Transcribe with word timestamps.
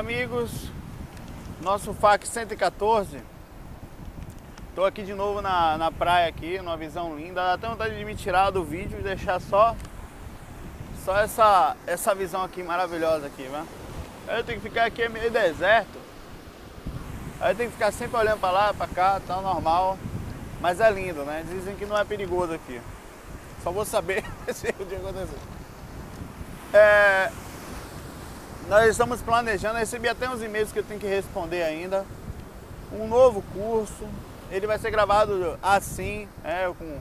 Amigos, 0.00 0.50
nosso 1.60 1.92
FAC 1.92 2.26
114 2.26 3.20
Estou 4.70 4.86
aqui 4.86 5.02
de 5.02 5.12
novo 5.12 5.42
na, 5.42 5.76
na 5.76 5.92
praia 5.92 6.26
aqui, 6.26 6.56
numa 6.56 6.74
visão 6.74 7.14
linda. 7.14 7.34
Dá 7.34 7.52
até 7.52 7.68
vontade 7.68 7.98
de 7.98 8.02
me 8.02 8.14
tirar 8.14 8.48
do 8.48 8.64
vídeo 8.64 8.98
e 8.98 9.02
deixar 9.02 9.38
só 9.38 9.76
Só 11.04 11.18
essa, 11.18 11.76
essa 11.86 12.14
visão 12.14 12.42
aqui 12.42 12.62
maravilhosa 12.62 13.26
aqui, 13.26 13.42
né? 13.42 13.66
Eu 14.26 14.42
tenho 14.42 14.58
que 14.58 14.70
ficar 14.70 14.86
aqui 14.86 15.02
é 15.02 15.08
meio 15.10 15.30
deserto. 15.30 15.98
Aí 17.38 17.52
eu 17.52 17.56
tenho 17.56 17.68
que 17.68 17.76
ficar 17.76 17.92
sempre 17.92 18.16
olhando 18.16 18.40
para 18.40 18.50
lá, 18.52 18.72
para 18.72 18.86
cá, 18.86 19.20
tá 19.20 19.38
normal. 19.42 19.98
Mas 20.62 20.80
é 20.80 20.90
lindo, 20.90 21.26
né? 21.26 21.44
Dizem 21.46 21.76
que 21.76 21.84
não 21.84 21.98
é 21.98 22.04
perigoso 22.04 22.54
aqui. 22.54 22.80
Só 23.62 23.70
vou 23.70 23.84
saber 23.84 24.24
se 24.54 24.74
o 24.80 24.84
dia 24.86 24.96
acontecer. 24.96 25.38
É, 26.72 27.30
nós 28.70 28.88
estamos 28.88 29.20
planejando, 29.20 29.80
recebi 29.80 30.08
até 30.08 30.30
uns 30.30 30.40
e-mails 30.44 30.70
que 30.70 30.78
eu 30.78 30.84
tenho 30.84 31.00
que 31.00 31.06
responder 31.08 31.64
ainda. 31.64 32.06
Um 32.92 33.08
novo 33.08 33.42
curso, 33.52 34.06
ele 34.48 34.64
vai 34.64 34.78
ser 34.78 34.92
gravado 34.92 35.58
assim, 35.60 36.28
é, 36.44 36.72
com, 36.78 37.00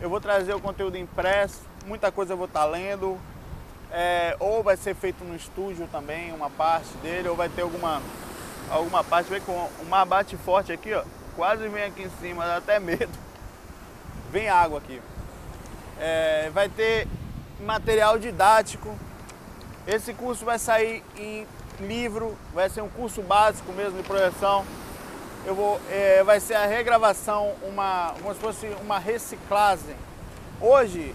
eu 0.00 0.08
vou 0.08 0.20
trazer 0.20 0.54
o 0.54 0.60
conteúdo 0.60 0.96
impresso, 0.96 1.62
muita 1.86 2.12
coisa 2.12 2.34
eu 2.34 2.36
vou 2.36 2.46
estar 2.46 2.64
lendo, 2.66 3.18
é, 3.90 4.36
ou 4.38 4.62
vai 4.62 4.76
ser 4.76 4.94
feito 4.94 5.24
no 5.24 5.34
estúdio 5.34 5.88
também, 5.90 6.32
uma 6.32 6.48
parte 6.50 6.96
dele, 7.02 7.28
ou 7.28 7.34
vai 7.34 7.48
ter 7.48 7.62
alguma, 7.62 8.00
alguma 8.70 9.02
parte, 9.02 9.28
vem 9.28 9.40
com 9.40 9.68
um 9.82 9.88
mar 9.88 10.06
bate 10.06 10.36
forte 10.36 10.70
aqui, 10.70 10.94
ó, 10.94 11.02
quase 11.34 11.66
vem 11.66 11.82
aqui 11.82 12.04
em 12.04 12.10
cima, 12.20 12.46
dá 12.46 12.58
até 12.58 12.78
medo. 12.78 13.10
Vem 14.30 14.48
água 14.48 14.78
aqui. 14.78 15.02
É, 15.98 16.48
vai 16.54 16.68
ter 16.68 17.08
material 17.58 18.20
didático, 18.20 18.96
esse 19.88 20.12
curso 20.12 20.44
vai 20.44 20.58
sair 20.58 21.02
em 21.16 21.46
livro, 21.80 22.36
vai 22.52 22.68
ser 22.68 22.82
um 22.82 22.90
curso 22.90 23.22
básico 23.22 23.72
mesmo 23.72 23.96
de 23.96 24.06
projeção. 24.06 24.62
Eu 25.46 25.54
vou, 25.54 25.80
é, 25.88 26.22
vai 26.22 26.40
ser 26.40 26.56
a 26.56 26.66
regravação, 26.66 27.54
uma, 27.62 28.14
como 28.20 28.34
se 28.34 28.40
fosse 28.40 28.66
uma 28.82 28.98
reciclagem. 28.98 29.96
Hoje, 30.60 31.14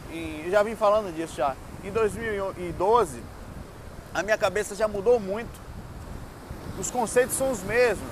já 0.50 0.64
vim 0.64 0.76
falando 0.76 1.14
disso 1.16 1.36
já, 1.36 1.56
em 1.84 1.92
2012, 1.92 3.22
a 4.12 4.24
minha 4.24 4.40
cabeça 4.40 4.74
já 4.74 4.88
mudou 4.88 5.20
muito. 5.20 5.62
Os 6.80 6.90
conceitos 6.90 7.36
são 7.36 7.52
os 7.52 7.62
mesmos, 7.62 8.10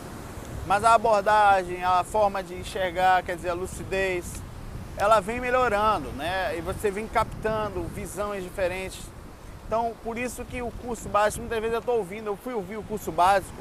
mas 0.68 0.84
a 0.84 0.94
abordagem, 0.94 1.84
a 1.84 2.04
forma 2.04 2.44
de 2.44 2.54
enxergar, 2.54 3.24
quer 3.24 3.36
dizer, 3.36 3.50
a 3.50 3.56
lucidez, 3.56 4.32
ela 4.96 5.20
vem 5.20 5.40
melhorando, 5.40 6.10
né? 6.10 6.56
E 6.56 6.62
você 6.62 6.92
vem 6.92 7.08
captando 7.08 7.82
visões 7.96 8.44
diferentes 8.44 9.02
então, 9.72 9.94
por 10.04 10.18
isso 10.18 10.44
que 10.44 10.62
o 10.62 10.70
curso 10.70 11.08
básico, 11.08 11.40
muitas 11.40 11.62
vezes 11.62 11.74
eu 11.74 11.80
estou 11.80 11.98
ouvindo, 12.00 12.28
eu 12.28 12.36
fui 12.36 12.54
ouvir 12.54 12.76
o 12.76 12.84
curso 12.84 13.09
básico 13.09 13.56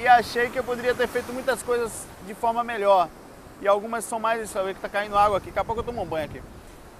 e 0.00 0.08
achei 0.08 0.50
que 0.50 0.58
eu 0.58 0.64
poderia 0.64 0.96
ter 0.96 1.06
feito 1.06 1.32
muitas 1.32 1.62
coisas 1.62 2.08
de 2.26 2.34
forma 2.34 2.64
melhor. 2.64 3.08
E 3.62 3.68
algumas 3.68 4.04
são 4.04 4.18
mais, 4.18 4.38
deixa 4.38 4.58
eu 4.58 4.64
ver 4.64 4.72
que 4.72 4.78
está 4.78 4.88
caindo 4.88 5.16
água 5.16 5.38
aqui, 5.38 5.46
daqui 5.46 5.60
a 5.60 5.64
pouco 5.64 5.78
eu 5.78 5.84
tomo 5.84 6.02
um 6.02 6.04
banho 6.04 6.24
aqui. 6.24 6.42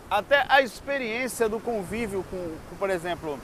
Até 0.08 0.46
a 0.48 0.62
experiência 0.62 1.48
do 1.48 1.58
convívio 1.58 2.24
com, 2.30 2.54
com 2.70 2.76
por 2.76 2.90
exemplo, 2.90 3.40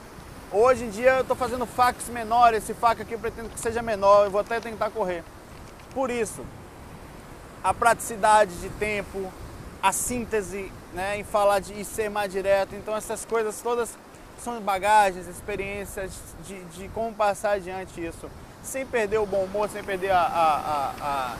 hoje 0.53 0.85
em 0.85 0.91
dia 0.91 1.15
eu 1.15 1.23
estou 1.23 1.35
fazendo 1.35 1.67
fax 1.67 2.09
menor, 2.09 2.55
esse 2.55 2.73
fac 2.73 3.03
aqui 3.03 3.15
eu 3.15 3.19
pretendo 3.19 3.49
que 3.49 3.59
seja 3.59 3.83
menor, 3.83 4.27
eu 4.27 4.31
vou 4.31 4.43
até 4.43 4.61
tentar 4.61 4.91
correr. 4.91 5.25
Por 5.93 6.09
isso, 6.09 6.47
a 7.65 7.75
praticidade 7.75 8.55
de 8.61 8.69
tempo, 8.69 9.29
a 9.83 9.91
síntese 9.91 10.71
né, 10.95 11.19
em 11.19 11.25
falar 11.25 11.59
de 11.59 11.81
e 11.81 11.85
ser 11.85 12.09
mais 12.09 12.31
direto, 12.31 12.77
então 12.77 12.95
essas 12.95 13.25
coisas 13.25 13.61
todas 13.61 13.99
são 14.39 14.61
bagagens, 14.61 15.27
experiências 15.27 16.13
de, 16.47 16.63
de 16.65 16.89
como 16.89 17.13
passar 17.15 17.53
adiante 17.53 18.05
isso, 18.05 18.31
sem 18.63 18.87
perder 18.87 19.19
o 19.19 19.27
bom 19.27 19.45
humor, 19.45 19.69
sem 19.69 19.83
perder 19.83 20.11
a, 20.11 20.21
a, 20.21 20.93
a, 21.01 21.37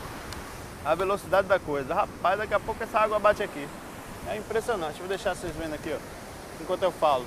a, 0.91 0.95
velocidade 0.95 1.49
da 1.49 1.59
coisa. 1.59 1.95
Rapaz, 1.95 2.39
daqui 2.39 2.55
a 2.55 2.61
pouco 2.61 2.83
essa 2.83 2.99
água 2.99 3.19
bate 3.19 3.43
aqui. 3.43 3.69
É 4.29 4.37
impressionante. 4.37 4.99
Vou 4.99 5.09
deixar 5.09 5.35
vocês 5.35 5.55
vendo 5.55 5.75
aqui, 5.75 5.93
ó, 5.95 6.63
enquanto 6.63 6.83
eu 6.83 6.93
falo. 6.93 7.25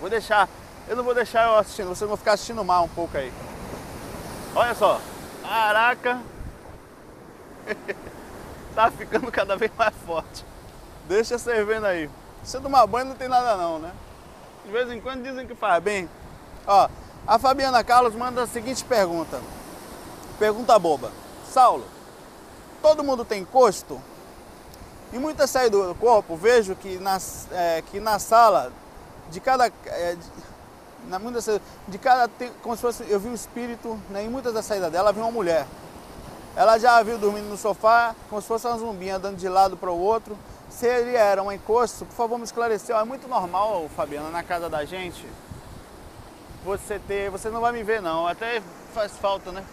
Vou 0.00 0.10
deixar, 0.10 0.48
eu 0.88 0.96
não 0.96 1.04
vou 1.04 1.14
deixar 1.14 1.44
eu 1.46 1.56
assistindo, 1.56 1.88
vocês 1.88 2.08
vão 2.08 2.16
ficar 2.16 2.32
assistindo 2.32 2.62
mal 2.64 2.84
um 2.84 2.88
pouco 2.88 3.16
aí. 3.16 3.32
Olha 4.54 4.74
só, 4.74 5.00
caraca, 5.42 6.20
tá 8.74 8.90
ficando 8.90 9.30
cada 9.32 9.56
vez 9.56 9.70
mais 9.76 9.94
forte. 10.06 10.44
Deixa 11.08 11.38
vocês 11.38 11.66
vendo 11.66 11.86
aí. 11.86 12.10
Se 12.42 12.60
tomar 12.60 12.86
banho 12.86 13.06
não 13.06 13.16
tem 13.16 13.28
nada 13.28 13.56
não, 13.56 13.78
né? 13.78 13.92
De 14.66 14.72
vez 14.72 14.90
em 14.90 15.00
quando 15.00 15.22
dizem 15.22 15.46
que 15.46 15.54
faz 15.54 15.82
bem. 15.82 16.10
Ó, 16.66 16.88
a 17.26 17.38
Fabiana 17.38 17.84
Carlos 17.84 18.14
manda 18.14 18.42
a 18.42 18.46
seguinte 18.46 18.84
pergunta. 18.84 19.40
Pergunta 20.40 20.76
boba. 20.78 21.12
Saulo, 21.48 21.84
todo 22.82 23.04
mundo 23.04 23.24
tem 23.24 23.42
encosto? 23.42 24.00
E 25.12 25.18
muita 25.18 25.46
saída 25.46 25.78
do 25.86 25.94
corpo, 25.94 26.36
vejo 26.36 26.74
que 26.74 26.98
na, 26.98 27.18
é, 27.52 27.82
que 27.90 28.00
na 28.00 28.18
sala 28.18 28.72
de 29.30 29.38
cada. 29.38 29.70
É, 29.86 30.16
de, 30.16 30.26
na, 31.08 31.20
muita, 31.20 31.40
de 31.86 31.98
cada. 31.98 32.28
Como 32.60 32.74
se 32.74 32.82
fosse. 32.82 33.04
Eu 33.08 33.20
vi 33.20 33.28
o 33.28 33.34
espírito, 33.34 33.96
né, 34.10 34.24
em 34.24 34.28
muitas 34.28 34.52
das 34.52 34.64
saídas 34.64 34.90
dela, 34.90 35.12
vi 35.12 35.20
uma 35.20 35.30
mulher. 35.30 35.64
Ela 36.56 36.76
já 36.76 37.00
viu 37.04 37.18
dormindo 37.18 37.48
no 37.48 37.56
sofá, 37.56 38.16
como 38.28 38.42
se 38.42 38.48
fosse 38.48 38.66
uma 38.66 38.78
zumbinha 38.78 39.16
andando 39.16 39.36
de 39.36 39.48
lado 39.48 39.76
para 39.76 39.92
o 39.92 39.98
outro 39.98 40.36
se 40.76 40.86
ele 40.86 41.16
era 41.16 41.42
um 41.42 41.50
encosto, 41.50 42.04
por 42.04 42.14
favor 42.14 42.36
me 42.36 42.44
esclareceu. 42.44 42.98
É 42.98 43.04
muito 43.04 43.26
normal, 43.26 43.88
Fabiana, 43.96 44.28
na 44.28 44.42
casa 44.42 44.68
da 44.68 44.84
gente, 44.84 45.26
você 46.62 46.98
ter. 46.98 47.30
Você 47.30 47.48
não 47.48 47.62
vai 47.62 47.72
me 47.72 47.82
ver 47.82 48.02
não, 48.02 48.26
até 48.26 48.62
faz 48.92 49.12
falta, 49.12 49.50
né? 49.50 49.64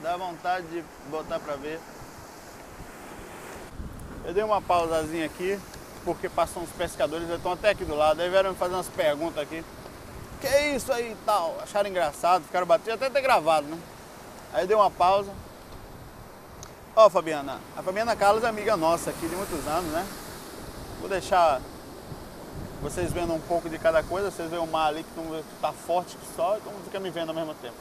Dá 0.00 0.16
vontade 0.16 0.66
de 0.68 0.84
botar 1.10 1.40
pra 1.40 1.56
ver. 1.56 1.80
Eu 4.24 4.32
dei 4.32 4.44
uma 4.44 4.62
pausazinha 4.62 5.26
aqui, 5.26 5.58
porque 6.04 6.28
passam 6.28 6.62
uns 6.62 6.70
pescadores, 6.70 7.24
eles 7.24 7.38
estão 7.38 7.52
até 7.52 7.70
aqui 7.70 7.84
do 7.84 7.96
lado, 7.96 8.20
aí 8.20 8.30
vieram 8.30 8.50
me 8.50 8.56
fazer 8.56 8.74
umas 8.74 8.88
perguntas 8.88 9.42
aqui. 9.42 9.64
Que 10.40 10.46
é 10.46 10.76
isso 10.76 10.92
aí 10.92 11.12
e 11.12 11.16
tal? 11.26 11.58
Acharam 11.60 11.90
engraçado, 11.90 12.44
ficaram 12.44 12.66
batendo, 12.66 12.94
até 12.94 13.10
ter 13.10 13.20
gravado, 13.20 13.66
né? 13.66 13.78
Aí 14.52 14.68
dei 14.68 14.76
uma 14.76 14.90
pausa. 14.90 15.32
Ó, 16.94 17.06
oh, 17.06 17.10
Fabiana, 17.10 17.58
a 17.74 17.82
Fabiana 17.82 18.14
Carlos 18.14 18.44
é 18.44 18.48
amiga 18.48 18.76
nossa 18.76 19.08
aqui 19.08 19.26
de 19.26 19.34
muitos 19.34 19.66
anos, 19.66 19.90
né? 19.92 20.06
Vou 21.00 21.08
deixar 21.08 21.58
vocês 22.82 23.10
vendo 23.10 23.32
um 23.32 23.40
pouco 23.40 23.70
de 23.70 23.78
cada 23.78 24.02
coisa. 24.02 24.30
Vocês 24.30 24.50
veem 24.50 24.62
o 24.62 24.66
mar 24.66 24.88
ali 24.88 25.02
que 25.02 25.44
tá 25.62 25.72
forte 25.72 26.18
que 26.18 26.36
só, 26.36 26.58
então 26.58 26.70
fica 26.84 27.00
me 27.00 27.08
vendo 27.08 27.30
ao 27.30 27.34
mesmo 27.34 27.54
tempo. 27.54 27.76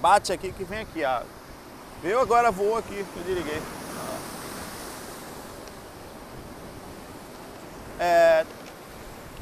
Bate 0.00 0.32
aqui 0.32 0.52
que 0.52 0.62
vem 0.62 0.82
aqui 0.82 1.04
a. 1.04 1.24
Veio 2.00 2.20
agora, 2.20 2.52
voou 2.52 2.76
aqui, 2.76 2.94
que 2.94 3.18
eu. 3.18 3.62
É, 7.98 8.46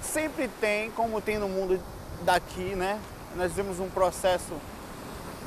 sempre 0.03 0.49
tem, 0.59 0.91
como 0.93 1.21
tem 1.21 1.39
no 1.39 1.51
mundo 1.51 1.79
daqui, 2.23 2.75
né? 2.75 2.99
Nós 3.37 3.53
vemos 3.53 3.79
um 3.79 3.91
processo 3.91 4.55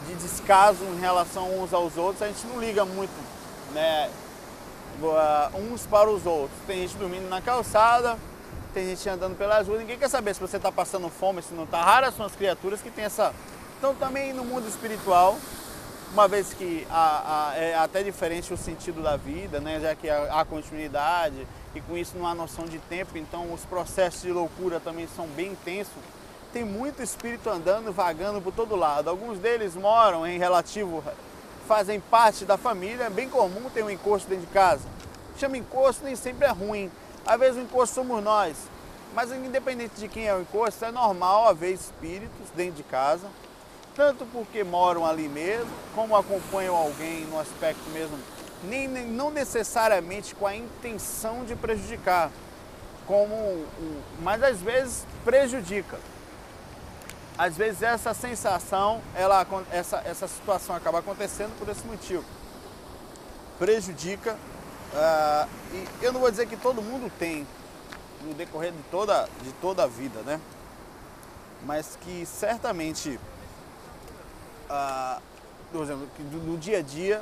de 0.07 0.15
descaso 0.15 0.83
em 0.83 0.99
relação 0.99 1.61
uns 1.61 1.73
aos 1.73 1.97
outros, 1.97 2.21
a 2.21 2.27
gente 2.27 2.45
não 2.47 2.59
liga 2.59 2.85
muito, 2.85 3.11
né? 3.73 4.09
Uns 5.53 5.85
para 5.85 6.09
os 6.09 6.25
outros. 6.25 6.57
Tem 6.67 6.81
gente 6.81 6.95
dormindo 6.97 7.27
na 7.29 7.41
calçada, 7.41 8.17
tem 8.73 8.87
gente 8.87 9.07
andando 9.09 9.37
pelas 9.37 9.67
ruas, 9.67 9.79
ninguém 9.79 9.97
quer 9.97 10.09
saber 10.09 10.33
se 10.33 10.41
você 10.41 10.57
está 10.57 10.71
passando 10.71 11.09
fome, 11.09 11.41
se 11.41 11.53
não 11.53 11.63
está. 11.63 11.81
Raras 11.81 12.15
são 12.15 12.25
as 12.25 12.35
criaturas 12.35 12.81
que 12.81 12.89
têm 12.89 13.05
essa. 13.05 13.33
Então 13.77 13.93
também 13.95 14.33
no 14.33 14.45
mundo 14.45 14.67
espiritual, 14.67 15.37
uma 16.13 16.27
vez 16.27 16.53
que 16.53 16.87
a, 16.89 17.49
a, 17.51 17.57
é 17.57 17.75
até 17.75 18.03
diferente 18.03 18.53
o 18.53 18.57
sentido 18.57 19.01
da 19.01 19.17
vida, 19.17 19.59
né? 19.59 19.79
já 19.79 19.95
que 19.95 20.09
há 20.09 20.45
continuidade 20.45 21.47
e 21.75 21.81
com 21.81 21.97
isso 21.97 22.15
não 22.17 22.27
há 22.27 22.35
noção 22.35 22.65
de 22.65 22.77
tempo, 22.79 23.17
então 23.17 23.51
os 23.51 23.65
processos 23.65 24.21
de 24.21 24.31
loucura 24.31 24.79
também 24.79 25.07
são 25.15 25.27
bem 25.27 25.51
intensos. 25.51 25.91
Tem 26.53 26.63
muito 26.63 27.01
espírito 27.01 27.49
andando, 27.49 27.91
vagando 27.91 28.39
por 28.39 28.53
todo 28.53 28.75
lado. 28.75 29.09
Alguns 29.09 29.39
deles 29.39 29.75
moram 29.75 30.25
em 30.25 30.37
relativo, 30.37 31.03
fazem 31.67 31.99
parte 31.99 32.45
da 32.45 32.57
família, 32.57 33.05
é 33.05 33.09
bem 33.09 33.27
comum 33.27 33.69
ter 33.73 33.83
um 33.83 33.89
encosto 33.89 34.29
dentro 34.29 34.45
de 34.45 34.53
casa. 34.53 34.87
Chama 35.37 35.57
encosto, 35.57 36.05
nem 36.05 36.15
sempre 36.15 36.45
é 36.45 36.51
ruim. 36.51 36.91
Às 37.25 37.39
vezes 37.39 37.57
o 37.57 37.61
encosto 37.61 37.95
somos 37.95 38.23
nós. 38.23 38.55
Mas 39.15 39.31
independente 39.31 39.95
de 39.99 40.07
quem 40.07 40.27
é 40.27 40.35
o 40.35 40.41
encosto, 40.41 40.85
é 40.85 40.91
normal 40.91 41.49
haver 41.49 41.73
espíritos 41.73 42.49
dentro 42.55 42.75
de 42.75 42.83
casa 42.83 43.27
tanto 43.95 44.25
porque 44.25 44.63
moram 44.63 45.05
ali 45.05 45.27
mesmo, 45.29 45.69
como 45.93 46.15
acompanham 46.15 46.75
alguém 46.75 47.25
no 47.25 47.39
aspecto 47.39 47.87
mesmo, 47.91 48.17
nem, 48.63 48.87
nem 48.87 49.05
não 49.05 49.29
necessariamente 49.29 50.33
com 50.35 50.47
a 50.47 50.55
intenção 50.55 51.45
de 51.45 51.55
prejudicar, 51.55 52.31
como, 53.05 53.65
mas 54.21 54.41
às 54.41 54.59
vezes 54.61 55.05
prejudica. 55.23 55.99
Às 57.37 57.57
vezes 57.57 57.81
essa 57.81 58.13
sensação, 58.13 59.01
ela, 59.15 59.45
essa, 59.71 59.97
essa 60.05 60.27
situação 60.27 60.75
acaba 60.75 60.99
acontecendo 60.99 61.57
por 61.57 61.67
esse 61.67 61.85
motivo. 61.85 62.23
Prejudica, 63.57 64.33
uh, 64.33 65.49
e 65.73 66.05
eu 66.05 66.13
não 66.13 66.19
vou 66.19 66.29
dizer 66.29 66.47
que 66.47 66.57
todo 66.57 66.81
mundo 66.81 67.11
tem 67.17 67.47
no 68.21 68.33
decorrer 68.33 68.71
de 68.71 68.83
toda, 68.91 69.27
de 69.41 69.51
toda 69.53 69.83
a 69.83 69.87
vida, 69.87 70.21
né? 70.21 70.39
Mas 71.65 71.97
que 72.01 72.25
certamente 72.25 73.19
ah, 74.69 75.19
no 75.73 76.57
dia 76.57 76.79
a 76.79 76.81
dia, 76.81 77.21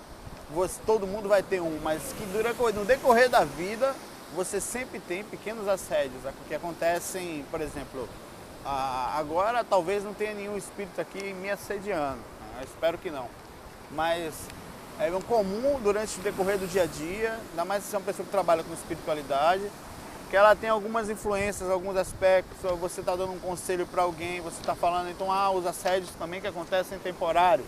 você, 0.54 0.80
todo 0.86 1.08
mundo 1.08 1.30
vai 1.30 1.42
ter 1.42 1.62
um, 1.62 1.80
mas 1.82 2.02
que 2.14 2.26
durante, 2.26 2.58
no 2.74 2.86
decorrer 2.86 3.30
da 3.30 3.44
vida 3.44 3.96
você 4.36 4.60
sempre 4.62 5.00
tem 5.00 5.24
pequenos 5.24 5.68
assédios 5.68 6.22
que 6.48 6.56
acontecem, 6.56 7.46
por 7.50 7.62
exemplo, 7.62 8.08
ah, 8.66 9.16
agora 9.18 9.64
talvez 9.64 10.04
não 10.04 10.14
tenha 10.14 10.34
nenhum 10.34 10.58
espírito 10.58 11.00
aqui 11.02 11.34
me 11.34 11.50
assediando, 11.50 12.18
né? 12.18 12.64
espero 12.64 12.98
que 12.98 13.10
não, 13.10 13.28
mas 13.92 14.34
é 15.00 15.10
comum 15.28 15.80
durante 15.82 16.20
o 16.20 16.22
decorrer 16.22 16.60
do 16.60 16.68
dia 16.68 16.84
a 16.84 16.86
dia, 16.86 17.40
ainda 17.50 17.66
mais 17.66 17.84
se 17.84 17.96
é 17.96 17.98
uma 17.98 18.06
pessoa 18.06 18.24
que 18.24 18.32
trabalha 18.32 18.64
com 18.64 18.72
espiritualidade, 18.74 19.64
que 20.30 20.38
ela 20.38 20.56
tem 20.56 20.70
algumas 20.70 21.10
influências, 21.10 21.70
alguns 21.70 21.98
aspectos, 21.98 22.58
você 22.80 23.00
está 23.02 23.16
dando 23.16 23.34
um 23.34 23.40
conselho 23.40 23.86
para 23.88 24.04
alguém, 24.04 24.40
você 24.42 24.62
está 24.62 24.76
falando, 24.76 25.10
então, 25.10 25.32
ah, 25.32 25.52
os 25.52 25.66
assédios 25.66 26.12
também 26.12 26.40
que 26.40 26.48
acontecem 26.48 26.98
temporários. 27.00 27.68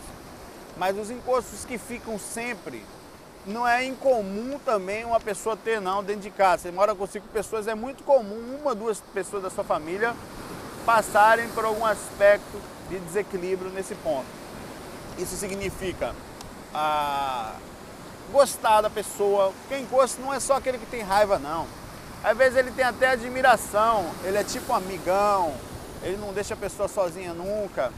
Mas 0.77 0.97
os 0.97 1.11
encostos 1.11 1.65
que 1.65 1.77
ficam 1.77 2.17
sempre, 2.17 2.85
não 3.45 3.67
é 3.67 3.83
incomum 3.83 4.57
também 4.63 5.03
uma 5.03 5.19
pessoa 5.19 5.57
ter 5.57 5.81
não 5.81 6.01
dentro 6.01 6.21
de 6.21 6.29
casa. 6.29 6.63
Você 6.63 6.71
mora 6.71 6.95
com 6.95 7.05
cinco 7.05 7.27
pessoas, 7.27 7.67
é 7.67 7.75
muito 7.75 8.03
comum 8.03 8.59
uma, 8.61 8.73
duas 8.73 9.01
pessoas 9.13 9.43
da 9.43 9.49
sua 9.49 9.63
família 9.63 10.15
passarem 10.85 11.47
por 11.49 11.65
algum 11.65 11.85
aspecto 11.85 12.61
de 12.89 12.99
desequilíbrio 12.99 13.71
nesse 13.71 13.95
ponto. 13.95 14.25
Isso 15.17 15.35
significa 15.35 16.13
ah, 16.73 17.53
gostar 18.31 18.81
da 18.81 18.89
pessoa, 18.89 19.53
porque 19.61 19.81
encosto 19.81 20.21
não 20.21 20.33
é 20.33 20.39
só 20.39 20.55
aquele 20.55 20.77
que 20.77 20.85
tem 20.85 21.01
raiva, 21.01 21.37
não. 21.37 21.67
Às 22.23 22.37
vezes 22.37 22.57
ele 22.57 22.71
tem 22.71 22.85
até 22.85 23.09
admiração, 23.09 24.09
ele 24.23 24.37
é 24.37 24.43
tipo 24.43 24.71
um 24.71 24.75
amigão, 24.75 25.53
ele 26.01 26.17
não 26.17 26.33
deixa 26.33 26.53
a 26.53 26.57
pessoa 26.57 26.87
sozinha 26.87 27.33
nunca. 27.33 27.91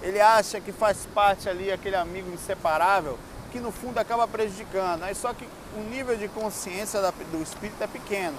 Ele 0.00 0.20
acha 0.20 0.60
que 0.60 0.72
faz 0.72 1.06
parte 1.14 1.48
ali 1.48 1.70
aquele 1.70 1.96
amigo 1.96 2.30
inseparável, 2.32 3.18
que 3.50 3.60
no 3.60 3.70
fundo 3.70 3.98
acaba 3.98 4.26
prejudicando. 4.26 5.04
Aí 5.04 5.14
só 5.14 5.32
que 5.32 5.48
o 5.76 5.80
nível 5.90 6.16
de 6.16 6.28
consciência 6.28 7.00
do 7.00 7.42
espírito 7.42 7.82
é 7.82 7.86
pequeno. 7.86 8.36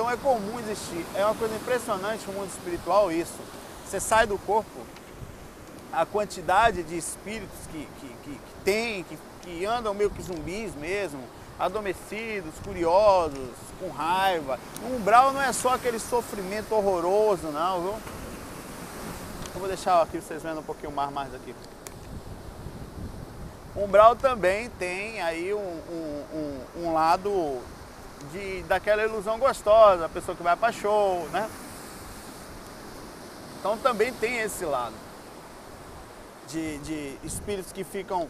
Então 0.00 0.10
é 0.10 0.16
comum 0.16 0.58
existir. 0.58 1.04
É 1.14 1.22
uma 1.26 1.34
coisa 1.34 1.54
impressionante 1.54 2.26
no 2.26 2.32
mundo 2.32 2.48
espiritual 2.48 3.12
isso. 3.12 3.38
Você 3.84 4.00
sai 4.00 4.26
do 4.26 4.38
corpo, 4.38 4.80
a 5.92 6.06
quantidade 6.06 6.82
de 6.82 6.96
espíritos 6.96 7.58
que, 7.70 7.86
que, 8.00 8.06
que, 8.06 8.30
que 8.30 8.54
tem, 8.64 9.04
que, 9.04 9.18
que 9.42 9.66
andam 9.66 9.92
meio 9.92 10.08
que 10.08 10.22
zumbis 10.22 10.74
mesmo, 10.74 11.22
adormecidos, 11.58 12.54
curiosos, 12.64 13.50
com 13.78 13.90
raiva. 13.90 14.58
O 14.82 14.96
umbral 14.96 15.34
não 15.34 15.42
é 15.42 15.52
só 15.52 15.74
aquele 15.74 15.98
sofrimento 15.98 16.74
horroroso, 16.74 17.48
não, 17.48 17.82
viu? 17.82 17.94
Eu 19.52 19.60
vou 19.60 19.68
deixar 19.68 20.00
aqui 20.00 20.18
vocês 20.18 20.42
vendo 20.42 20.60
um 20.60 20.64
pouquinho 20.64 20.92
mais, 20.92 21.12
mais 21.12 21.34
aqui. 21.34 21.54
Umbral 23.76 24.16
também 24.16 24.70
tem 24.78 25.20
aí 25.20 25.52
um, 25.52 25.58
um, 25.58 26.24
um, 26.32 26.86
um 26.86 26.94
lado 26.94 27.60
de, 28.32 28.62
daquela 28.62 29.02
ilusão 29.02 29.38
gostosa, 29.38 30.06
a 30.06 30.08
pessoa 30.08 30.36
que 30.36 30.42
vai 30.42 30.56
para 30.56 30.72
show, 30.72 31.28
né? 31.32 31.50
Então 33.58 33.76
também 33.78 34.12
tem 34.14 34.38
esse 34.38 34.64
lado 34.64 34.94
de, 36.48 36.78
de 36.78 37.18
espíritos 37.24 37.72
que 37.72 37.84
ficam 37.84 38.28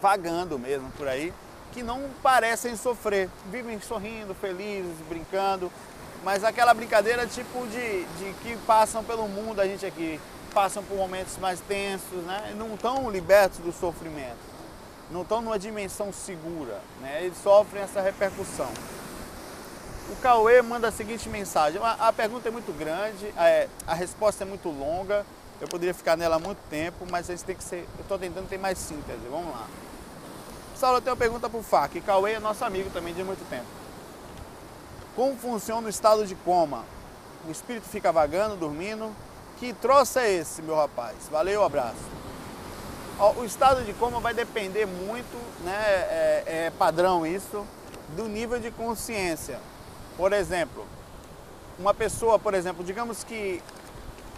vagando 0.00 0.58
mesmo 0.58 0.90
por 0.92 1.06
aí 1.06 1.32
que 1.72 1.82
não 1.82 2.08
parecem 2.22 2.76
sofrer, 2.76 3.28
vivem 3.50 3.80
sorrindo, 3.80 4.34
felizes, 4.34 4.96
brincando, 5.08 5.70
mas 6.24 6.44
aquela 6.44 6.74
brincadeira 6.74 7.26
tipo 7.26 7.66
de, 7.68 8.04
de 8.04 8.32
que 8.42 8.56
passam 8.66 9.02
pelo 9.04 9.28
mundo 9.28 9.60
a 9.60 9.66
gente 9.66 9.86
aqui, 9.86 10.20
passam 10.52 10.82
por 10.82 10.96
momentos 10.96 11.36
mais 11.38 11.60
tensos, 11.60 12.22
né? 12.24 12.54
não 12.56 12.74
estão 12.74 13.10
libertos 13.10 13.58
do 13.60 13.72
sofrimento, 13.72 14.38
não 15.10 15.22
estão 15.22 15.40
numa 15.40 15.58
dimensão 15.58 16.12
segura, 16.12 16.80
né? 17.00 17.24
eles 17.24 17.38
sofrem 17.42 17.82
essa 17.82 18.00
repercussão. 18.00 18.70
O 20.10 20.16
Cauê 20.16 20.60
manda 20.62 20.88
a 20.88 20.92
seguinte 20.92 21.28
mensagem, 21.28 21.80
a 21.82 22.12
pergunta 22.12 22.48
é 22.48 22.50
muito 22.50 22.76
grande, 22.76 23.26
é, 23.36 23.68
a 23.86 23.94
resposta 23.94 24.44
é 24.44 24.46
muito 24.46 24.68
longa, 24.68 25.24
eu 25.60 25.68
poderia 25.68 25.94
ficar 25.94 26.16
nela 26.16 26.36
há 26.36 26.38
muito 26.38 26.58
tempo, 26.68 27.06
mas 27.08 27.28
a 27.28 27.34
gente 27.34 27.44
tem 27.44 27.54
que 27.54 27.62
ser, 27.62 27.86
eu 27.96 28.02
estou 28.02 28.18
tentando 28.18 28.48
ter 28.48 28.58
mais 28.58 28.78
síntese, 28.78 29.20
vamos 29.30 29.52
lá. 29.52 29.66
Saulo, 30.74 30.96
eu 30.96 31.02
tenho 31.02 31.14
uma 31.14 31.18
pergunta 31.18 31.48
para 31.48 31.60
o 31.60 31.62
FAC. 31.62 32.00
Cauê 32.00 32.32
é 32.32 32.40
nosso 32.40 32.64
amigo 32.64 32.88
também 32.90 33.12
de 33.12 33.22
muito 33.22 33.46
tempo. 33.50 33.66
Como 35.14 35.36
funciona 35.36 35.86
o 35.86 35.90
estado 35.90 36.26
de 36.26 36.34
coma? 36.34 36.84
O 37.46 37.50
espírito 37.50 37.86
fica 37.86 38.10
vagando, 38.10 38.56
dormindo? 38.56 39.14
Que 39.58 39.74
troço 39.74 40.18
é 40.18 40.32
esse, 40.32 40.62
meu 40.62 40.74
rapaz? 40.74 41.16
Valeu, 41.30 41.62
abraço. 41.62 42.00
O 43.36 43.44
estado 43.44 43.84
de 43.84 43.92
coma 43.92 44.18
vai 44.18 44.32
depender 44.32 44.86
muito, 44.86 45.36
né, 45.62 45.76
é, 45.76 46.44
é 46.46 46.72
padrão 46.78 47.26
isso, 47.26 47.66
do 48.16 48.26
nível 48.26 48.58
de 48.58 48.70
consciência. 48.70 49.60
Por 50.16 50.32
exemplo, 50.32 50.86
uma 51.78 51.92
pessoa, 51.92 52.38
por 52.38 52.54
exemplo, 52.54 52.82
digamos 52.82 53.22
que 53.22 53.62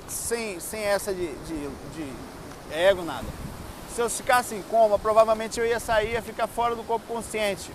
sem, 0.09 0.59
sem 0.59 0.83
essa 0.83 1.15
de, 1.15 1.33
de, 1.45 1.69
de 1.69 2.13
ego, 2.73 3.03
nada 3.03 3.27
se 3.93 4.01
eu 4.01 4.09
ficasse 4.09 4.55
em 4.55 4.63
coma, 4.63 4.99
provavelmente 4.99 5.61
eu 5.61 5.67
ia 5.67 5.79
sair 5.79 6.13
ia 6.13 6.23
ficar 6.23 6.47
fora 6.47 6.75
do 6.75 6.83
corpo 6.83 7.07
consciente. 7.07 7.71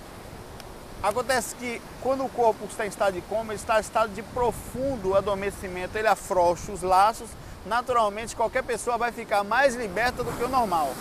Acontece 1.01 1.55
que 1.55 1.79
quando 2.01 2.25
o 2.25 2.29
corpo 2.29 2.65
está 2.65 2.85
em 2.85 2.89
estado 2.89 3.13
de 3.13 3.21
coma, 3.21 3.53
ele 3.53 3.61
está 3.61 3.77
em 3.77 3.81
estado 3.81 4.11
de 4.13 4.23
profundo 4.23 5.15
adormecimento, 5.15 5.95
ele 5.95 6.07
afrouxa 6.07 6.71
os 6.71 6.81
laços, 6.81 7.29
naturalmente 7.67 8.35
qualquer 8.35 8.63
pessoa 8.63 8.97
vai 8.97 9.11
ficar 9.11 9.43
mais 9.43 9.75
liberta 9.75 10.23
do 10.23 10.31
que 10.31 10.43
o 10.43 10.49
normal. 10.49 10.93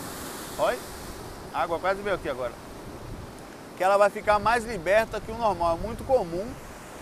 Olha, 0.59 0.79
água 1.55 1.79
quase 1.79 2.03
veio 2.03 2.17
aqui 2.17 2.29
agora. 2.29 2.53
Que 3.77 3.85
ela 3.85 3.97
vai 3.97 4.11
ficar 4.11 4.39
mais 4.39 4.65
liberta 4.65 5.21
que 5.21 5.31
o 5.31 5.39
normal. 5.39 5.79
É 5.79 5.87
muito 5.87 6.05
comum 6.05 6.47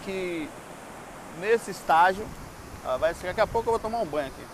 que 0.04 0.48
nesse 1.40 1.70
estágio, 1.70 2.26
vai, 3.00 3.14
daqui 3.14 3.40
a 3.40 3.46
pouco 3.46 3.68
eu 3.68 3.72
vou 3.72 3.80
tomar 3.80 3.98
um 3.98 4.06
banho 4.06 4.28
aqui 4.28 4.44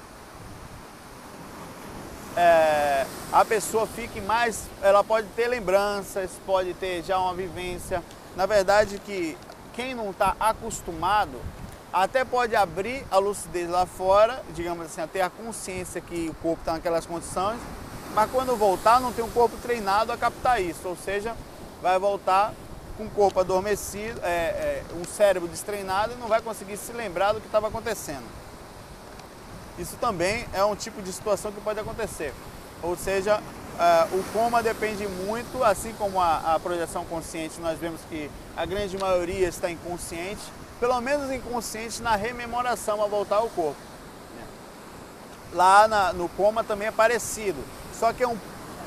é, 2.36 3.06
a 3.32 3.44
pessoa 3.44 3.86
fique 3.86 4.20
mais, 4.20 4.68
ela 4.82 5.02
pode 5.02 5.26
ter 5.28 5.48
lembranças, 5.48 6.30
pode 6.46 6.74
ter 6.74 7.02
já 7.02 7.18
uma 7.18 7.34
vivência. 7.34 8.02
Na 8.36 8.46
verdade 8.46 8.98
que 8.98 9.36
quem 9.72 9.94
não 9.94 10.10
está 10.10 10.36
acostumado 10.38 11.40
até 11.92 12.24
pode 12.24 12.54
abrir 12.54 13.04
a 13.10 13.18
lucidez 13.18 13.68
lá 13.68 13.84
fora, 13.86 14.42
digamos 14.54 14.86
assim, 14.86 15.00
até 15.00 15.22
a 15.22 15.30
consciência 15.30 16.00
que 16.00 16.28
o 16.28 16.34
corpo 16.34 16.60
está 16.60 16.72
naquelas 16.72 17.06
condições, 17.06 17.58
mas 18.14 18.30
quando 18.30 18.56
voltar 18.56 19.00
não 19.00 19.12
tem 19.12 19.24
um 19.24 19.30
corpo 19.30 19.56
treinado 19.58 20.12
a 20.12 20.16
captar 20.16 20.62
isso, 20.62 20.86
ou 20.88 20.96
seja, 20.96 21.36
vai 21.82 21.98
voltar 21.98 22.52
com 22.96 23.04
o 23.04 23.10
corpo 23.10 23.40
adormecido, 23.40 24.20
é, 24.22 24.28
é, 24.28 24.84
um 25.00 25.04
cérebro 25.04 25.48
destreinado 25.48 26.12
e 26.12 26.16
não 26.16 26.28
vai 26.28 26.40
conseguir 26.40 26.76
se 26.76 26.92
lembrar 26.92 27.32
do 27.32 27.40
que 27.40 27.46
estava 27.46 27.68
acontecendo. 27.68 28.24
Isso 29.78 29.96
também 29.96 30.46
é 30.52 30.62
um 30.62 30.76
tipo 30.76 31.00
de 31.00 31.10
situação 31.10 31.50
que 31.50 31.60
pode 31.60 31.80
acontecer. 31.80 32.34
Ou 32.82 32.96
seja, 32.96 33.38
uh, 33.38 34.16
o 34.16 34.22
coma 34.32 34.62
depende 34.62 35.06
muito, 35.06 35.64
assim 35.64 35.94
como 35.94 36.20
a, 36.20 36.54
a, 36.54 36.60
projeção 36.60 37.04
consciente, 37.06 37.60
nós 37.60 37.78
vemos 37.78 38.00
que 38.08 38.30
a 38.56 38.66
grande 38.66 38.98
maioria 38.98 39.48
está 39.48 39.70
inconsciente, 39.70 40.42
pelo 40.80 41.00
menos 41.00 41.30
inconsciente 41.30 42.02
na 42.02 42.16
rememoração 42.16 43.02
a 43.02 43.06
voltar 43.06 43.36
ao 43.36 43.48
corpo. 43.50 43.80
Lá 45.52 45.86
na, 45.86 46.12
no 46.12 46.28
coma 46.30 46.64
também 46.64 46.88
é 46.88 46.92
parecido, 46.92 47.62
só 47.92 48.12
que 48.12 48.22
é 48.22 48.28
um 48.28 48.36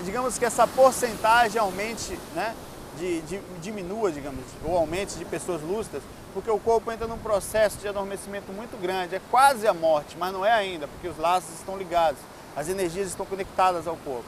digamos 0.01 0.37
que 0.37 0.45
essa 0.45 0.65
porcentagem 0.65 1.59
aumente, 1.59 2.17
né? 2.33 2.55
De, 2.97 3.21
de, 3.21 3.39
diminua, 3.59 4.11
digamos, 4.11 4.43
ou 4.63 4.77
aumente 4.77 5.15
de 5.15 5.25
pessoas 5.25 5.63
lúcidas, 5.63 6.03
porque 6.31 6.49
o 6.49 6.59
corpo 6.59 6.91
entra 6.91 7.07
num 7.07 7.17
processo 7.17 7.79
de 7.79 7.87
adormecimento 7.87 8.53
muito 8.53 8.79
grande, 8.79 9.15
é 9.15 9.21
quase 9.31 9.67
a 9.67 9.73
morte, 9.73 10.15
mas 10.15 10.31
não 10.31 10.45
é 10.45 10.51
ainda, 10.51 10.87
porque 10.87 11.07
os 11.07 11.17
laços 11.17 11.49
estão 11.55 11.75
ligados, 11.75 12.19
as 12.55 12.69
energias 12.69 13.07
estão 13.07 13.25
conectadas 13.25 13.87
ao 13.87 13.97
corpo. 13.97 14.25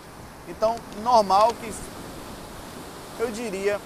Então, 0.48 0.78
normal 1.04 1.54
que 1.54 1.72
eu 3.20 3.30
diria 3.30 3.80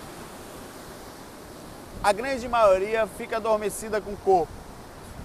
a 2.03 2.13
grande 2.13 2.47
maioria 2.47 3.05
fica 3.17 3.37
adormecida 3.37 3.99
com 3.99 4.11
o 4.11 4.17
corpo, 4.17 4.51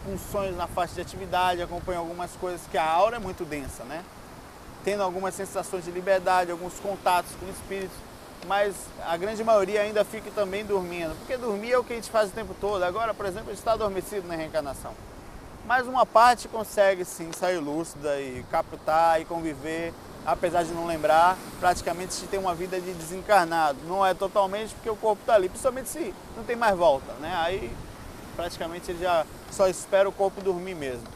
com 0.04 0.18
sonhos 0.18 0.56
na 0.56 0.66
faixa 0.66 0.94
de 0.94 1.00
atividade, 1.00 1.62
acompanha 1.62 1.98
algumas 1.98 2.32
coisas 2.32 2.60
que 2.70 2.76
a 2.76 2.84
aura 2.84 3.16
é 3.16 3.18
muito 3.20 3.44
densa, 3.44 3.84
né? 3.84 4.02
Tendo 4.84 5.02
algumas 5.02 5.34
sensações 5.34 5.84
de 5.84 5.90
liberdade, 5.90 6.50
alguns 6.50 6.74
contatos 6.80 7.30
com 7.38 7.48
espíritos, 7.48 7.96
mas 8.46 8.74
a 9.06 9.16
grande 9.16 9.42
maioria 9.42 9.80
ainda 9.80 10.04
fica 10.04 10.30
também 10.32 10.64
dormindo, 10.64 11.16
porque 11.18 11.36
dormir 11.36 11.72
é 11.72 11.78
o 11.78 11.84
que 11.84 11.92
a 11.92 11.96
gente 11.96 12.10
faz 12.10 12.28
o 12.28 12.32
tempo 12.32 12.54
todo. 12.60 12.82
Agora, 12.82 13.14
por 13.14 13.24
exemplo, 13.24 13.46
a 13.48 13.50
gente 13.50 13.60
está 13.60 13.72
adormecido 13.72 14.26
na 14.26 14.34
reencarnação. 14.34 14.92
Mas 15.66 15.86
uma 15.86 16.04
parte 16.04 16.48
consegue 16.48 17.04
sim 17.04 17.30
sair 17.32 17.58
lúcida 17.58 18.20
e 18.20 18.44
captar 18.50 19.22
e 19.22 19.24
conviver 19.24 19.94
apesar 20.26 20.64
de 20.64 20.72
não 20.72 20.86
lembrar, 20.86 21.36
praticamente 21.60 22.14
se 22.14 22.26
tem 22.26 22.38
uma 22.38 22.54
vida 22.54 22.80
de 22.80 22.92
desencarnado. 22.92 23.78
Não 23.86 24.04
é 24.04 24.14
totalmente 24.14 24.74
porque 24.74 24.90
o 24.90 24.96
corpo 24.96 25.20
está 25.22 25.34
ali, 25.34 25.48
principalmente 25.48 25.88
se 25.88 26.14
não 26.36 26.44
tem 26.44 26.56
mais 26.56 26.76
volta, 26.76 27.12
né? 27.14 27.32
Aí 27.36 27.74
praticamente 28.36 28.90
ele 28.90 29.00
já 29.02 29.24
só 29.50 29.68
espera 29.68 30.08
o 30.08 30.12
corpo 30.12 30.40
dormir 30.40 30.74
mesmo. 30.74 31.06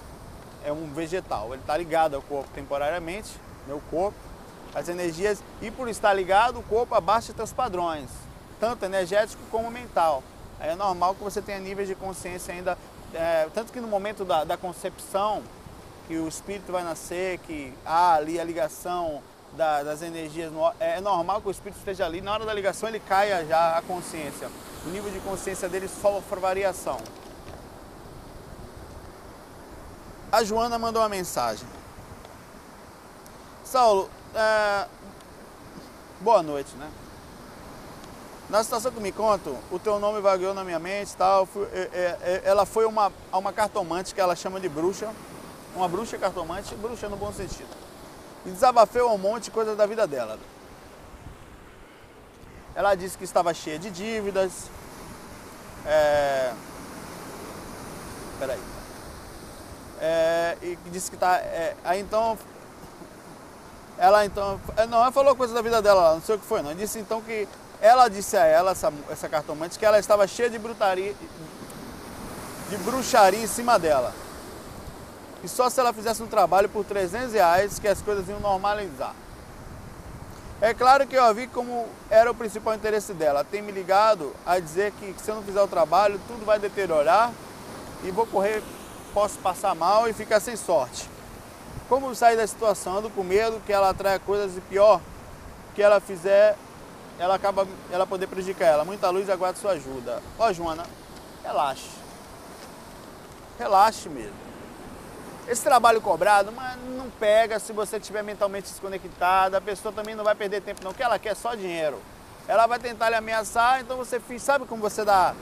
É 0.64 0.72
um 0.72 0.92
vegetal, 0.92 1.48
ele 1.52 1.62
está 1.62 1.76
ligado 1.76 2.14
ao 2.14 2.22
corpo 2.22 2.50
temporariamente, 2.54 3.30
meu 3.66 3.80
corpo, 3.90 4.18
as 4.74 4.88
energias, 4.88 5.42
e 5.62 5.70
por 5.70 5.88
estar 5.88 6.12
ligado, 6.12 6.58
o 6.58 6.62
corpo 6.62 6.94
abaixa 6.94 7.32
seus 7.32 7.52
padrões, 7.52 8.10
tanto 8.60 8.84
energético 8.84 9.40
como 9.50 9.70
mental. 9.70 10.22
Aí 10.60 10.70
é 10.70 10.74
normal 10.74 11.14
que 11.14 11.22
você 11.22 11.40
tenha 11.40 11.58
níveis 11.58 11.88
de 11.88 11.94
consciência 11.94 12.52
ainda, 12.52 12.76
é, 13.14 13.48
tanto 13.54 13.72
que 13.72 13.80
no 13.80 13.88
momento 13.88 14.24
da, 14.24 14.44
da 14.44 14.56
concepção, 14.56 15.42
que 16.08 16.16
o 16.16 16.26
espírito 16.26 16.72
vai 16.72 16.82
nascer, 16.82 17.38
que 17.40 17.72
há 17.84 18.14
ali 18.14 18.40
a 18.40 18.44
ligação 18.44 19.22
da, 19.52 19.82
das 19.82 20.00
energias. 20.00 20.50
É 20.80 21.02
normal 21.02 21.42
que 21.42 21.48
o 21.48 21.50
espírito 21.50 21.78
esteja 21.78 22.06
ali, 22.06 22.22
na 22.22 22.32
hora 22.32 22.46
da 22.46 22.54
ligação 22.54 22.88
ele 22.88 22.98
caia 22.98 23.44
já 23.44 23.76
a 23.76 23.82
consciência. 23.82 24.48
O 24.86 24.88
nível 24.88 25.10
de 25.10 25.20
consciência 25.20 25.68
dele 25.68 25.86
sofre 25.86 26.40
variação. 26.40 26.98
A 30.32 30.42
Joana 30.42 30.78
mandou 30.78 31.02
uma 31.02 31.10
mensagem. 31.10 31.68
Saulo, 33.62 34.08
é... 34.34 34.86
boa 36.22 36.42
noite, 36.42 36.74
né? 36.76 36.90
Na 38.48 38.64
situação 38.64 38.90
que 38.90 39.00
me 39.00 39.12
conto, 39.12 39.54
o 39.70 39.78
teu 39.78 39.98
nome 39.98 40.22
vagueou 40.22 40.54
na 40.54 40.64
minha 40.64 40.78
mente 40.78 41.14
tal. 41.14 41.46
É, 41.70 41.78
é, 41.78 42.18
é, 42.22 42.42
ela 42.44 42.64
foi 42.64 42.86
uma, 42.86 43.12
uma 43.30 43.52
cartomante 43.52 44.14
que 44.14 44.20
ela 44.22 44.34
chama 44.34 44.58
de 44.58 44.70
bruxa 44.70 45.10
uma 45.78 45.88
bruxa 45.88 46.18
cartomante, 46.18 46.75
bruxa 46.75 47.08
no 47.08 47.16
bom 47.16 47.32
sentido. 47.32 47.68
E 48.44 48.50
desabafei 48.50 49.00
um 49.02 49.16
monte 49.16 49.44
de 49.44 49.50
coisas 49.52 49.76
da 49.76 49.87
vida 49.87 50.06
dela. 50.06 50.38
Ela 52.75 52.94
disse 52.94 53.16
que 53.16 53.25
estava 53.25 53.54
cheia 53.54 53.78
de 53.78 53.90
dívidas. 53.90 54.52
É... 55.87 56.52
Peraí. 58.38 58.61
É... 60.00 60.56
E 60.62 60.78
disse 60.90 61.11
que 61.11 61.16
está. 61.16 61.37
É... 61.37 61.76
Aí 61.85 62.00
então. 62.00 62.37
Ela 63.97 64.25
então. 64.25 64.61
É, 64.76 64.87
não, 64.87 64.99
ela 64.99 65.12
falou 65.12 65.35
coisa 65.35 65.54
da 65.54 65.62
vida 65.62 65.80
dela, 65.82 66.14
não 66.14 66.23
sei 66.23 66.37
o 66.37 66.38
que 66.38 66.47
foi, 66.47 66.62
não. 66.62 66.75
Disse 66.75 66.99
então 66.99 67.23
que. 67.23 67.49
Ela 67.80 68.08
disse 68.08 68.37
a 68.37 68.44
ela, 68.44 68.73
essa, 68.73 68.92
essa 69.08 69.28
cartomante, 69.28 69.78
que 69.78 69.87
ela 69.87 70.00
estava 70.00 70.26
cheia 70.26 70.50
de 70.50 70.58
brutaria. 70.58 71.14
de 72.68 72.76
bruxaria 72.78 73.40
em 73.40 73.47
cima 73.47 73.78
dela 73.78 74.12
e 75.42 75.49
só 75.49 75.71
se 75.71 75.78
ela 75.78 75.92
fizesse 75.92 76.23
um 76.23 76.26
trabalho 76.26 76.68
por 76.68 76.85
300 76.85 77.33
reais 77.33 77.78
que 77.78 77.88
as 77.88 78.02
coisas 78.02 78.28
iam 78.28 78.40
normalizar. 78.40 79.14
É 80.61 80.75
claro 80.75 81.07
que 81.07 81.14
eu 81.14 81.35
vi 81.35 81.47
como 81.47 81.87
era 82.11 82.28
o 82.28 82.35
principal 82.35 82.75
interesse 82.75 83.14
dela. 83.14 83.45
Tem 83.45 83.62
me 83.62 83.71
ligado 83.71 84.35
a 84.45 84.59
dizer 84.59 84.92
que 84.92 85.14
se 85.23 85.30
eu 85.30 85.37
não 85.37 85.42
fizer 85.42 85.62
o 85.62 85.68
trabalho, 85.68 86.21
tudo 86.26 86.45
vai 86.45 86.59
deteriorar 86.59 87.33
e 88.02 88.11
vou 88.11 88.26
correr, 88.26 88.61
posso 89.14 89.38
passar 89.38 89.75
mal 89.76 90.09
e 90.09 90.12
ficar 90.12 90.40
sem 90.40 90.57
sorte. 90.57 91.09
Como 91.88 92.12
sair 92.14 92.37
da 92.37 92.47
situação? 92.47 92.99
Ando 92.99 93.09
com 93.09 93.23
medo 93.23 93.62
que 93.64 93.73
ela 93.73 93.90
atraia 93.90 94.18
coisas 94.18 94.57
e 94.57 94.61
pior, 94.61 95.00
que 95.76 95.83
ela 95.83 96.00
fizer, 96.00 96.57
ela 97.21 97.37
acaba, 97.37 97.66
ela 97.92 98.04
poder 98.04 98.26
prejudicar 98.26 98.66
ela. 98.66 98.85
Muita 98.85 99.09
luz 99.11 99.30
aguardo 99.30 99.61
sua 99.61 99.73
ajuda. 99.73 100.21
Ó, 100.40 100.52
Joana, 100.52 100.85
relaxe. 101.45 101.88
Relaxe 103.57 104.09
mesmo. 104.09 104.48
Esse 105.49 105.62
trabalho 105.62 106.00
cobrado, 106.02 106.52
mas 106.52 106.76
não 106.97 107.09
pega 107.09 107.59
se 107.59 107.73
você 107.73 107.97
estiver 107.97 108.23
mentalmente 108.23 108.69
desconectado. 108.69 109.57
A 109.57 109.61
pessoa 109.61 109.93
também 109.93 110.14
não 110.14 110.23
vai 110.23 110.35
perder 110.35 110.61
tempo, 110.61 110.85
não, 110.85 110.93
que 110.93 111.02
ela 111.02 111.19
quer 111.19 111.35
só 111.35 111.55
dinheiro. 111.55 111.99
Ela 112.47 112.67
vai 112.67 112.78
tentar 112.78 113.09
lhe 113.09 113.17
ameaçar, 113.17 113.81
então 113.81 113.97
você 113.97 114.21
sabe 114.38 114.67
como 114.67 114.83
você 114.83 115.07
dá 115.07 115.35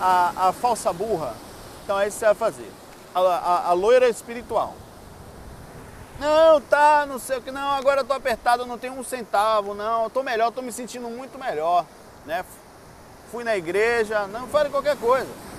a, 0.00 0.48
a 0.48 0.52
falsa 0.52 0.92
burra? 0.92 1.34
Então 1.82 1.98
é 1.98 2.06
isso 2.06 2.14
que 2.14 2.20
você 2.20 2.26
vai 2.26 2.34
fazer. 2.34 2.70
A, 3.12 3.20
a, 3.20 3.68
a 3.70 3.72
loira 3.72 4.08
espiritual. 4.08 4.74
Não, 6.20 6.60
tá, 6.60 7.04
não 7.06 7.18
sei 7.18 7.38
o 7.38 7.42
que, 7.42 7.50
não, 7.50 7.72
agora 7.72 8.02
eu 8.02 8.04
tô 8.04 8.12
apertado, 8.12 8.62
eu 8.62 8.66
não 8.66 8.78
tenho 8.78 8.92
um 8.92 9.02
centavo, 9.02 9.74
não, 9.74 10.04
eu 10.04 10.10
tô 10.10 10.22
melhor, 10.22 10.48
eu 10.48 10.52
tô 10.52 10.62
me 10.62 10.70
sentindo 10.70 11.08
muito 11.08 11.38
melhor, 11.38 11.86
né? 12.26 12.44
Fui 13.32 13.42
na 13.42 13.56
igreja, 13.56 14.26
não, 14.26 14.46
fale 14.46 14.68
qualquer 14.68 14.96
coisa. 14.96 15.49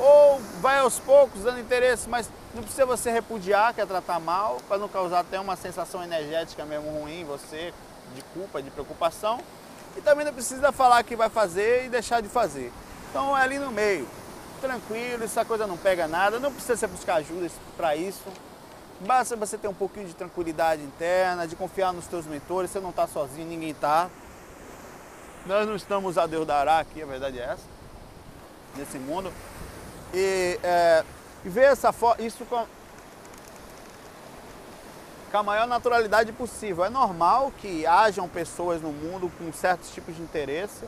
Ou 0.00 0.40
vai 0.62 0.78
aos 0.78 0.98
poucos 0.98 1.42
dando 1.42 1.60
interesse, 1.60 2.08
mas 2.08 2.30
não 2.54 2.62
precisa 2.62 2.86
você 2.86 3.10
repudiar, 3.10 3.74
quer 3.74 3.86
tratar 3.86 4.18
mal, 4.18 4.56
para 4.66 4.78
não 4.78 4.88
causar 4.88 5.20
até 5.20 5.38
uma 5.38 5.56
sensação 5.56 6.02
energética 6.02 6.64
mesmo 6.64 6.90
ruim 6.90 7.20
em 7.20 7.24
você, 7.24 7.74
de 8.14 8.22
culpa, 8.32 8.62
de 8.62 8.70
preocupação. 8.70 9.40
E 9.96 10.00
também 10.00 10.24
não 10.24 10.32
precisa 10.32 10.72
falar 10.72 11.02
que 11.02 11.14
vai 11.14 11.28
fazer 11.28 11.84
e 11.84 11.88
deixar 11.90 12.22
de 12.22 12.28
fazer. 12.28 12.72
Então 13.10 13.36
é 13.36 13.42
ali 13.42 13.58
no 13.58 13.70
meio, 13.70 14.08
tranquilo, 14.60 15.22
essa 15.22 15.44
coisa 15.44 15.66
não 15.66 15.76
pega 15.76 16.08
nada, 16.08 16.40
não 16.40 16.50
precisa 16.50 16.76
você 16.76 16.86
buscar 16.86 17.16
ajuda 17.16 17.50
para 17.76 17.94
isso. 17.94 18.24
Basta 19.00 19.36
você 19.36 19.58
ter 19.58 19.68
um 19.68 19.74
pouquinho 19.74 20.06
de 20.06 20.14
tranquilidade 20.14 20.82
interna, 20.82 21.46
de 21.46 21.56
confiar 21.56 21.92
nos 21.92 22.06
teus 22.06 22.26
mentores, 22.26 22.70
você 22.70 22.80
não 22.80 22.90
está 22.90 23.06
sozinho, 23.06 23.46
ninguém 23.46 23.70
está. 23.70 24.08
Nós 25.44 25.66
não 25.66 25.76
estamos 25.76 26.16
a 26.16 26.26
Deus 26.26 26.46
dará 26.46 26.78
aqui, 26.78 27.02
a 27.02 27.06
verdade 27.06 27.38
é 27.38 27.44
essa, 27.44 27.64
nesse 28.76 28.98
mundo. 28.98 29.32
E 30.12 30.58
é, 30.62 31.04
e 31.44 31.48
ver 31.48 31.64
essa 31.64 31.94
isso 32.18 32.44
com, 32.44 32.66
com 35.30 35.38
a 35.38 35.42
maior 35.42 35.66
naturalidade 35.66 36.32
possível. 36.32 36.84
É 36.84 36.90
normal 36.90 37.52
que 37.58 37.86
hajam 37.86 38.28
pessoas 38.28 38.82
no 38.82 38.92
mundo 38.92 39.32
com 39.38 39.52
certos 39.52 39.90
tipos 39.90 40.14
de 40.16 40.22
interesse. 40.22 40.84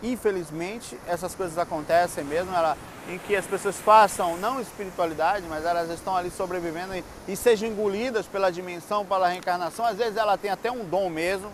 Infelizmente, 0.00 0.96
essas 1.08 1.34
coisas 1.34 1.58
acontecem 1.58 2.22
mesmo, 2.22 2.54
ela, 2.54 2.78
em 3.08 3.18
que 3.18 3.34
as 3.34 3.44
pessoas 3.44 3.76
façam, 3.78 4.36
não 4.36 4.60
espiritualidade, 4.60 5.44
mas 5.48 5.64
elas 5.64 5.90
estão 5.90 6.16
ali 6.16 6.30
sobrevivendo 6.30 6.94
e, 6.94 7.04
e 7.26 7.34
sejam 7.34 7.68
engolidas 7.68 8.24
pela 8.24 8.52
dimensão, 8.52 9.04
pela 9.04 9.26
reencarnação. 9.26 9.84
Às 9.84 9.96
vezes 9.96 10.16
ela 10.16 10.38
tem 10.38 10.52
até 10.52 10.70
um 10.70 10.84
dom 10.84 11.10
mesmo, 11.10 11.50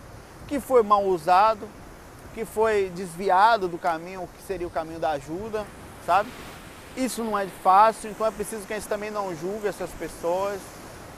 que 0.46 0.60
foi 0.60 0.82
mal 0.82 1.02
usado, 1.04 1.66
que 2.34 2.44
foi 2.44 2.92
desviado 2.94 3.66
do 3.66 3.78
caminho, 3.78 4.28
que 4.36 4.42
seria 4.42 4.66
o 4.66 4.70
caminho 4.70 5.00
da 5.00 5.12
ajuda, 5.12 5.64
sabe? 6.04 6.28
Isso 6.96 7.24
não 7.24 7.36
é 7.36 7.46
fácil, 7.46 8.10
então 8.10 8.26
é 8.26 8.30
preciso 8.30 8.66
que 8.66 8.72
a 8.72 8.76
gente 8.76 8.88
também 8.88 9.10
não 9.10 9.34
julgue 9.34 9.66
essas 9.66 9.90
pessoas. 9.90 10.60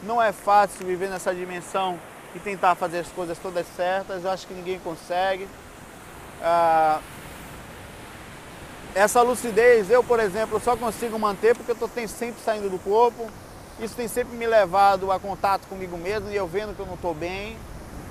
Não 0.02 0.23
é 0.23 0.33
fácil 0.33 0.87
viver 0.87 1.09
nessa 1.09 1.35
dimensão 1.35 1.99
e 2.35 2.38
tentar 2.38 2.75
fazer 2.75 3.00
as 3.00 3.09
coisas 3.09 3.38
todas 3.38 3.66
certas. 3.76 4.25
Eu 4.25 4.30
acho 4.30 4.47
que 4.47 4.54
ninguém 4.54 4.78
consegue. 4.78 5.49
Ah, 6.42 7.00
essa 8.95 9.21
lucidez, 9.21 9.90
eu, 9.90 10.02
por 10.02 10.18
exemplo, 10.18 10.59
só 10.59 10.75
consigo 10.75 11.18
manter 11.18 11.54
porque 11.54 11.71
eu 11.71 11.75
estou 11.75 11.90
sempre 12.09 12.40
saindo 12.42 12.71
do 12.71 12.78
corpo. 12.78 13.30
Isso 13.78 13.95
tem 13.95 14.09
sempre 14.09 14.35
me 14.35 14.47
levado 14.47 15.12
a 15.12 15.21
contato 15.21 15.66
comigo 15.68 15.99
mesmo 15.99 16.30
e 16.30 16.37
eu 16.37 16.47
vendo 16.47 16.75
que 16.75 16.80
eu 16.80 16.87
não 16.87 16.95
estou 16.95 17.12
bem, 17.12 17.59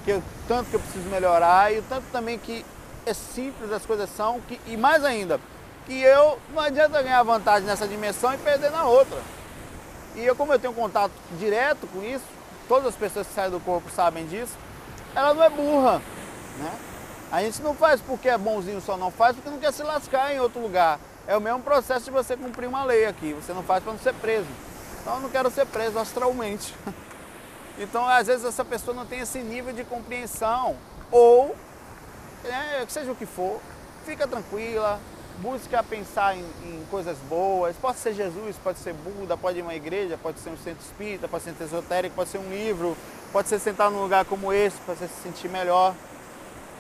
que 0.03 0.12
eu, 0.12 0.22
tanto 0.48 0.69
que 0.69 0.75
eu 0.75 0.79
preciso 0.79 1.10
melhorar 1.10 1.74
e 1.74 1.79
o 1.79 1.81
tanto 1.81 2.05
também 2.12 2.38
que 2.38 2.63
é 3.03 3.15
simples 3.15 3.72
as 3.72 3.84
coisas 3.84 4.07
são, 4.12 4.39
que, 4.41 4.62
e 4.67 4.77
mais 4.77 5.03
ainda, 5.03 5.39
que 5.86 6.00
eu 6.01 6.39
não 6.54 6.62
adianta 6.62 7.01
ganhar 7.01 7.22
vantagem 7.24 7.68
nessa 7.68 7.88
dimensão 7.88 8.34
e 8.34 8.38
perder 8.38 8.72
na 8.72 8.86
outra. 8.86 9.18
E 10.15 10.25
eu, 10.25 10.36
como 10.36 10.54
eu 10.54 10.60
tenho 10.60 10.74
contato 10.74 11.12
direto 11.38 11.88
com 11.88 12.04
isso, 12.04 12.25
todas 12.68 12.88
as 12.88 12.96
pessoas 12.96 13.27
que 13.27 13.34
saem 13.34 13.51
do 13.51 13.60
corpo 13.60 13.89
sabem 13.92 14.25
disso, 14.25 14.54
ela 15.13 15.34
não 15.34 15.44
é 15.44 15.50
burra. 15.50 16.01
Né? 16.58 16.72
A 17.32 17.42
gente 17.42 17.62
não 17.62 17.75
faz 17.75 18.01
porque 18.01 18.30
é 18.30 18.38
bonzinho, 18.38 18.82
só 18.82 18.98
não 18.98 19.12
faz 19.12 19.36
porque 19.36 19.50
não 19.50 19.60
quer 19.60 19.74
se 19.74 19.84
lascar 19.84 20.34
em 20.34 20.39
outro 20.39 20.62
lugar. 20.62 21.00
É 21.27 21.36
o 21.36 21.42
mesmo 21.42 21.62
processo 21.62 22.06
de 22.06 22.12
você 22.12 22.38
cumprir 22.38 22.68
uma 22.68 22.84
lei 22.84 23.06
aqui. 23.06 23.34
Você 23.34 23.51
não 23.51 23.63
faz 23.63 23.84
para 23.84 23.94
não 23.94 24.00
ser 24.00 24.13
preso. 24.13 24.48
Então 25.01 25.15
eu 25.15 25.20
não 25.22 25.30
quero 25.30 25.50
ser 25.50 25.65
preso 25.65 26.00
astralmente. 26.00 26.74
Então, 27.77 28.08
às 28.08 28.27
vezes, 28.27 28.46
essa 28.46 28.63
pessoa 28.63 28.96
não 28.96 29.06
tem 29.06 29.20
esse 29.20 29.39
nível 29.39 29.74
de 29.74 29.84
compreensão. 29.84 30.77
Ou, 31.12 31.54
é, 32.46 32.86
seja 32.88 33.12
o 33.12 33.15
que 33.15 33.25
for, 33.25 33.60
fica 34.06 34.25
tranquila, 34.25 34.98
busca 35.39 35.84
pensar 35.84 36.36
em, 36.36 36.46
em, 36.63 36.86
coisas 36.89 37.18
boas. 37.30 37.75
Pode 37.75 37.98
ser 37.98 38.13
Jesus, 38.13 38.56
pode 38.63 38.80
ser 38.80 38.94
Buda, 38.94 39.36
pode 39.38 39.60
ir 39.60 39.62
uma 39.62 39.75
igreja, 39.75 40.18
pode 40.22 40.39
ser 40.39 40.50
um 40.50 40.58
centro 40.58 40.84
espírita, 40.84 41.27
pode 41.27 41.44
ser 41.44 41.56
um 41.60 41.65
esotérico, 41.65 42.15
pode 42.15 42.30
ser 42.30 42.38
um 42.38 42.50
livro, 42.50 42.96
pode 43.32 43.48
ser 43.48 43.60
sentar 43.60 43.92
num 43.92 44.01
lugar 44.01 44.25
como 44.25 44.54
esse 44.54 44.77
para 44.77 44.96
você 44.96 45.08
se 45.08 45.24
sentir 45.24 45.50
melhor. 45.50 45.94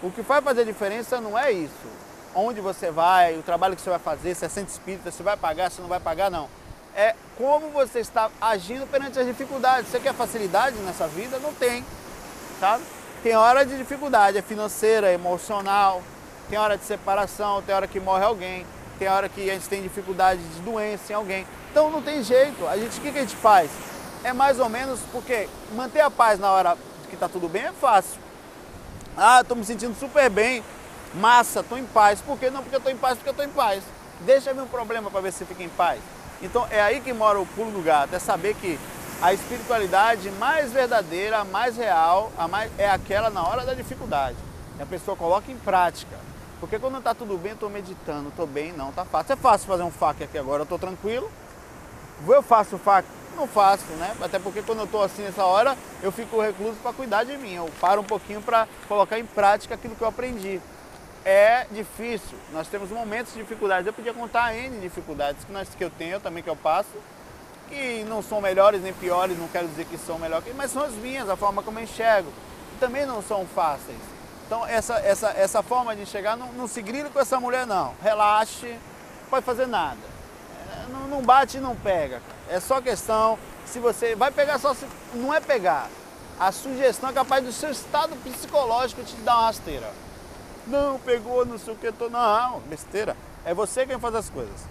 O 0.01 0.11
que 0.11 0.21
vai 0.21 0.41
fazer 0.41 0.65
diferença 0.65 1.19
não 1.19 1.37
é 1.37 1.51
isso. 1.51 1.87
Onde 2.33 2.59
você 2.59 2.91
vai, 2.91 3.37
o 3.37 3.43
trabalho 3.43 3.75
que 3.75 3.81
você 3.81 3.89
vai 3.89 3.99
fazer, 3.99 4.35
se 4.35 4.45
é 4.45 4.49
centro 4.49 4.71
espírita, 4.71 5.11
se 5.11 5.23
vai 5.23 5.37
pagar, 5.37 5.71
se 5.71 5.81
não 5.81 5.87
vai 5.87 5.99
pagar, 5.99 6.29
não. 6.29 6.49
É 6.95 7.15
como 7.37 7.69
você 7.69 7.99
está 7.99 8.29
agindo 8.39 8.87
perante 8.87 9.19
as 9.19 9.25
dificuldades. 9.25 9.89
Você 9.89 9.99
quer 9.99 10.13
facilidade 10.13 10.77
nessa 10.77 11.07
vida? 11.07 11.39
Não 11.39 11.53
tem. 11.53 11.85
Sabe? 12.59 12.83
Tem 13.21 13.35
hora 13.35 13.65
de 13.65 13.77
dificuldade, 13.77 14.37
é 14.37 14.41
financeira, 14.41 15.09
é 15.09 15.13
emocional, 15.13 16.01
tem 16.49 16.57
hora 16.57 16.77
de 16.77 16.83
separação, 16.83 17.61
tem 17.61 17.73
hora 17.73 17.87
que 17.87 17.99
morre 17.99 18.23
alguém, 18.23 18.65
tem 18.97 19.07
hora 19.07 19.27
que 19.27 19.49
a 19.49 19.53
gente 19.53 19.67
tem 19.67 19.81
dificuldade 19.81 20.41
de 20.41 20.61
doença 20.61 21.11
em 21.11 21.15
alguém. 21.15 21.47
Então 21.71 21.89
não 21.89 22.01
tem 22.01 22.23
jeito. 22.23 22.65
A 22.67 22.77
gente, 22.77 22.97
o 22.97 23.01
que, 23.01 23.11
que 23.11 23.17
a 23.17 23.21
gente 23.21 23.35
faz? 23.35 23.69
É 24.23 24.33
mais 24.33 24.59
ou 24.59 24.69
menos 24.69 24.99
porque 25.11 25.49
manter 25.73 26.01
a 26.01 26.09
paz 26.09 26.39
na 26.39 26.51
hora 26.51 26.77
que 27.09 27.15
está 27.15 27.27
tudo 27.27 27.47
bem 27.47 27.63
é 27.63 27.71
fácil. 27.71 28.19
Ah, 29.17 29.41
estou 29.41 29.55
me 29.55 29.63
sentindo 29.63 29.97
super 29.97 30.29
bem, 30.29 30.63
massa, 31.13 31.61
estou 31.61 31.77
em 31.77 31.85
paz. 31.85 32.21
Por 32.21 32.37
que 32.37 32.49
não? 32.49 32.61
Porque 32.61 32.75
eu 32.75 32.79
estou 32.79 32.91
em 32.91 32.97
paz, 32.97 33.15
porque 33.15 33.29
eu 33.29 33.31
estou 33.31 33.45
em 33.45 33.49
paz. 33.49 33.83
Deixa 34.21 34.53
vir 34.53 34.61
um 34.61 34.67
problema 34.67 35.11
para 35.11 35.21
ver 35.21 35.33
se 35.33 35.45
fica 35.45 35.63
em 35.63 35.69
paz. 35.69 35.99
Então 36.41 36.67
é 36.69 36.81
aí 36.81 37.01
que 37.01 37.13
mora 37.13 37.39
o 37.39 37.45
pulo 37.45 37.71
do 37.71 37.81
gato, 37.81 38.13
é 38.13 38.19
saber 38.19 38.55
que 38.55 38.79
a 39.21 39.33
espiritualidade 39.33 40.29
mais 40.31 40.71
verdadeira, 40.71 41.39
a 41.39 41.45
mais 41.45 41.77
real, 41.77 42.31
a 42.37 42.47
mais, 42.47 42.71
é 42.77 42.89
aquela 42.89 43.29
na 43.29 43.45
hora 43.47 43.65
da 43.65 43.73
dificuldade. 43.73 44.37
E 44.77 44.83
a 44.83 44.85
pessoa 44.85 45.15
coloca 45.15 45.51
em 45.51 45.57
prática. 45.57 46.17
Porque 46.59 46.79
quando 46.79 46.97
está 46.97 47.13
tudo 47.13 47.37
bem, 47.37 47.51
eu 47.51 47.55
estou 47.55 47.69
meditando, 47.69 48.29
estou 48.29 48.47
bem, 48.47 48.71
não, 48.71 48.91
tá 48.91 49.05
fácil. 49.05 49.33
É 49.33 49.35
fácil 49.35 49.67
fazer 49.67 49.83
um 49.83 49.91
FAQ 49.91 50.23
aqui 50.23 50.37
agora, 50.37 50.61
eu 50.61 50.63
estou 50.63 50.79
tranquilo. 50.79 51.29
Eu 52.27 52.41
faço 52.41 52.75
o 52.75 52.79
FAQ? 52.79 53.07
Não 53.35 53.47
faço, 53.47 53.85
né? 53.93 54.15
Até 54.21 54.39
porque 54.39 54.61
quando 54.61 54.79
eu 54.79 54.85
estou 54.85 55.03
assim 55.03 55.23
nessa 55.23 55.43
hora, 55.43 55.77
eu 56.01 56.11
fico 56.11 56.41
recluso 56.41 56.77
para 56.81 56.93
cuidar 56.93 57.25
de 57.25 57.35
mim. 57.37 57.55
Eu 57.55 57.69
paro 57.81 57.99
um 58.01 58.05
pouquinho 58.05 58.41
para 58.41 58.67
colocar 58.87 59.19
em 59.19 59.25
prática 59.25 59.75
aquilo 59.75 59.95
que 59.95 60.01
eu 60.01 60.07
aprendi. 60.07 60.61
É 61.25 61.65
difícil, 61.71 62.37
nós 62.53 62.67
temos 62.67 62.89
momentos 62.91 63.33
de 63.33 63.39
dificuldades. 63.39 63.87
Eu 63.87 63.93
podia 63.93 64.13
contar 64.13 64.55
N 64.55 64.79
dificuldades 64.79 65.43
que, 65.43 65.51
nós, 65.51 65.67
que 65.75 65.83
eu 65.83 65.89
tenho, 65.89 66.19
também 66.19 66.41
que 66.41 66.49
eu 66.49 66.55
passo, 66.55 66.89
que 67.67 68.05
não 68.05 68.21
são 68.21 68.39
melhores 68.39 68.81
nem 68.81 68.93
piores, 68.93 69.37
não 69.37 69.47
quero 69.47 69.67
dizer 69.67 69.85
que 69.85 69.97
são 69.97 70.19
melhores, 70.19 70.45
mas 70.55 70.71
são 70.71 70.83
as 70.83 70.93
minhas, 70.93 71.27
a 71.27 71.35
forma 71.35 71.63
como 71.63 71.79
eu 71.79 71.83
enxergo. 71.83 72.31
Também 72.79 73.05
não 73.05 73.21
são 73.21 73.45
fáceis. 73.45 74.14
Então 74.45 74.65
essa, 74.65 74.95
essa, 74.95 75.29
essa 75.29 75.63
forma 75.63 75.95
de 75.95 76.05
chegar, 76.05 76.37
não, 76.37 76.51
não 76.53 76.67
se 76.67 76.81
grila 76.81 77.09
com 77.09 77.19
essa 77.19 77.39
mulher 77.39 77.65
não. 77.65 77.93
Relaxe, 78.01 78.67
não 78.67 79.29
pode 79.29 79.45
fazer 79.45 79.65
nada. 79.65 79.97
É, 80.71 80.91
não, 80.91 81.07
não 81.07 81.21
bate 81.21 81.57
e 81.57 81.61
não 81.61 81.75
pega. 81.75 82.21
É 82.49 82.59
só 82.59 82.79
questão, 82.79 83.39
se 83.65 83.79
você 83.79 84.15
vai 84.15 84.31
pegar 84.31 84.59
só 84.59 84.73
se. 84.73 84.85
Não 85.13 85.33
é 85.33 85.39
pegar. 85.39 85.89
A 86.39 86.51
sugestão 86.51 87.09
é 87.09 87.13
capaz 87.13 87.43
do 87.43 87.51
seu 87.51 87.71
estado 87.71 88.15
psicológico 88.17 89.03
te 89.03 89.15
dar 89.17 89.35
uma 89.35 89.45
rasteira. 89.47 89.91
Não, 90.67 90.99
pegou, 90.99 91.45
não 91.45 91.57
sei 91.57 91.73
o 91.73 91.77
que, 91.77 91.91
tô. 91.91 92.09
Não, 92.09 92.59
besteira. 92.61 93.15
É 93.45 93.53
você 93.53 93.85
quem 93.85 93.99
faz 93.99 94.15
as 94.15 94.29
coisas. 94.29 94.61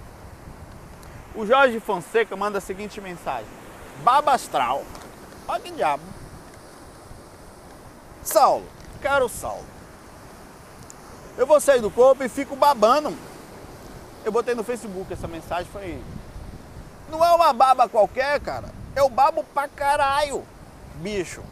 O 1.34 1.44
Jorge 1.46 1.80
Fonseca 1.80 2.36
manda 2.36 2.58
a 2.58 2.60
seguinte 2.60 3.00
mensagem: 3.00 3.48
Baba 4.04 4.32
astral. 4.32 4.84
Olha 5.48 5.60
que 5.60 5.72
diabo. 5.72 6.02
Saulo, 8.22 8.66
caro 9.04 9.28
Saulo, 9.28 9.66
eu 11.36 11.46
vou 11.46 11.60
sair 11.60 11.82
do 11.82 11.90
corpo 11.90 12.24
e 12.24 12.28
fico 12.28 12.56
babando. 12.56 13.14
Eu 14.24 14.32
botei 14.32 14.54
no 14.54 14.64
Facebook 14.64 15.12
essa 15.12 15.28
mensagem, 15.28 15.70
foi. 15.70 16.02
Não 17.10 17.22
é 17.22 17.30
uma 17.32 17.52
baba 17.52 17.86
qualquer, 17.86 18.40
cara. 18.40 18.70
O 18.96 19.10
babo 19.10 19.44
pra 19.52 19.68
caralho, 19.68 20.42
bicho. 20.94 21.42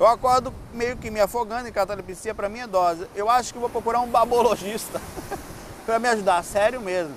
Eu 0.00 0.08
acordo 0.08 0.52
meio 0.72 0.96
que 0.96 1.08
me 1.08 1.20
afogando 1.20 1.68
em 1.68 1.72
catalepsia 1.72 2.34
para 2.34 2.48
minha 2.48 2.66
dose. 2.66 3.06
Eu 3.14 3.30
acho 3.30 3.52
que 3.52 3.58
vou 3.60 3.70
procurar 3.70 4.00
um 4.00 4.08
babologista 4.08 5.00
para 5.86 6.00
me 6.00 6.08
ajudar, 6.08 6.42
sério 6.42 6.80
mesmo. 6.80 7.14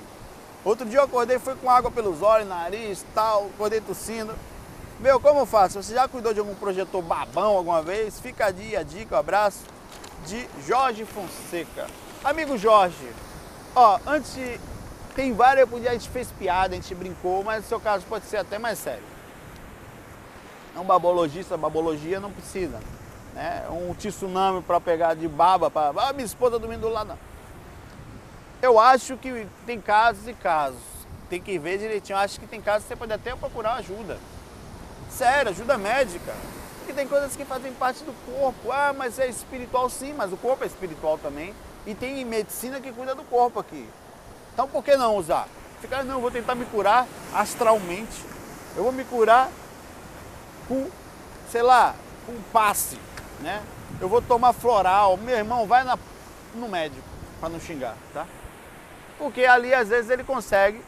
Outro 0.63 0.85
dia 0.85 0.99
eu 0.99 1.05
acordei, 1.05 1.39
fui 1.39 1.55
com 1.55 1.71
água 1.71 1.89
pelos 1.89 2.21
olhos, 2.21 2.47
nariz, 2.47 3.03
tal, 3.15 3.47
acordei 3.55 3.81
tossindo. 3.81 4.35
Meu, 5.03 5.19
como 5.19 5.45
faço? 5.45 5.83
Você 5.83 5.93
já 5.93 6.07
cuidou 6.07 6.33
de 6.33 6.39
algum 6.39 6.55
projetor 6.55 7.01
babão 7.01 7.57
alguma 7.57 7.81
vez? 7.81 8.21
Fica 8.21 8.45
a 8.45 8.51
dica, 8.51 9.17
um 9.17 9.19
abraço 9.19 9.65
de 10.25 10.47
Jorge 10.65 11.03
Fonseca. 11.03 11.87
Amigo 12.23 12.57
Jorge, 12.57 13.11
ó, 13.75 13.99
antes 14.07 14.33
de... 14.33 14.57
tem 15.13 15.33
várias, 15.33 15.67
a 15.73 15.91
gente 15.91 16.07
fez 16.07 16.31
piada, 16.31 16.73
a 16.73 16.77
gente 16.77 16.95
brincou, 16.95 17.43
mas 17.43 17.63
no 17.63 17.67
seu 17.67 17.81
caso 17.81 18.05
pode 18.07 18.23
ser 18.27 18.37
até 18.37 18.57
mais 18.57 18.79
sério. 18.79 19.03
É 20.73 20.79
um 20.79 20.85
babologista, 20.85 21.57
babologia 21.57 22.21
não 22.21 22.31
precisa. 22.31 22.79
Né? 23.33 23.61
Um 23.69 23.93
tsunami 23.95 24.61
para 24.61 24.79
pegar 24.79 25.15
de 25.15 25.27
baba, 25.27 25.69
para 25.69 25.91
ah, 25.97 26.13
minha 26.13 26.25
esposa 26.25 26.57
dormindo 26.57 26.79
do 26.79 26.87
lado. 26.87 27.09
Não. 27.09 27.19
Eu 28.61 28.79
acho 28.79 29.17
que 29.17 29.45
tem 29.65 29.81
casos 29.81 30.29
e 30.29 30.33
casos. 30.33 30.79
Tem 31.29 31.41
que 31.41 31.59
ver 31.59 31.77
direitinho. 31.77 32.15
Eu 32.15 32.21
acho 32.21 32.39
que 32.39 32.47
tem 32.47 32.61
casos 32.61 32.83
que 32.83 32.87
você 32.87 32.95
pode 32.95 33.11
até 33.11 33.35
procurar 33.35 33.73
ajuda. 33.73 34.17
Sério, 35.17 35.51
ajuda 35.51 35.77
médica. 35.77 36.33
Porque 36.79 36.93
tem 36.93 37.07
coisas 37.07 37.35
que 37.35 37.45
fazem 37.45 37.71
parte 37.73 38.03
do 38.03 38.13
corpo. 38.25 38.71
Ah, 38.71 38.93
mas 38.97 39.19
é 39.19 39.27
espiritual 39.27 39.89
sim, 39.89 40.13
mas 40.13 40.33
o 40.33 40.37
corpo 40.37 40.63
é 40.63 40.67
espiritual 40.67 41.17
também. 41.17 41.53
E 41.85 41.93
tem 41.93 42.25
medicina 42.25 42.79
que 42.79 42.91
cuida 42.91 43.13
do 43.13 43.23
corpo 43.23 43.59
aqui. 43.59 43.87
Então 44.53 44.67
por 44.67 44.83
que 44.83 44.97
não 44.97 45.15
usar? 45.15 45.47
Ficar, 45.79 46.03
não, 46.03 46.15
eu 46.15 46.21
vou 46.21 46.31
tentar 46.31 46.55
me 46.55 46.65
curar 46.65 47.07
astralmente. 47.33 48.23
Eu 48.75 48.83
vou 48.83 48.91
me 48.91 49.03
curar 49.03 49.49
com, 50.67 50.89
sei 51.51 51.61
lá, 51.61 51.95
com 52.25 52.33
passe, 52.51 52.97
né? 53.41 53.61
Eu 54.01 54.09
vou 54.09 54.21
tomar 54.21 54.53
floral. 54.53 55.17
Meu 55.17 55.35
irmão, 55.35 55.67
vai 55.67 55.83
na, 55.83 55.97
no 56.55 56.67
médico 56.67 57.07
para 57.39 57.49
não 57.49 57.59
xingar, 57.59 57.95
tá? 58.13 58.25
Porque 59.17 59.45
ali 59.45 59.73
às 59.73 59.89
vezes 59.89 60.09
ele 60.09 60.23
consegue 60.23 60.81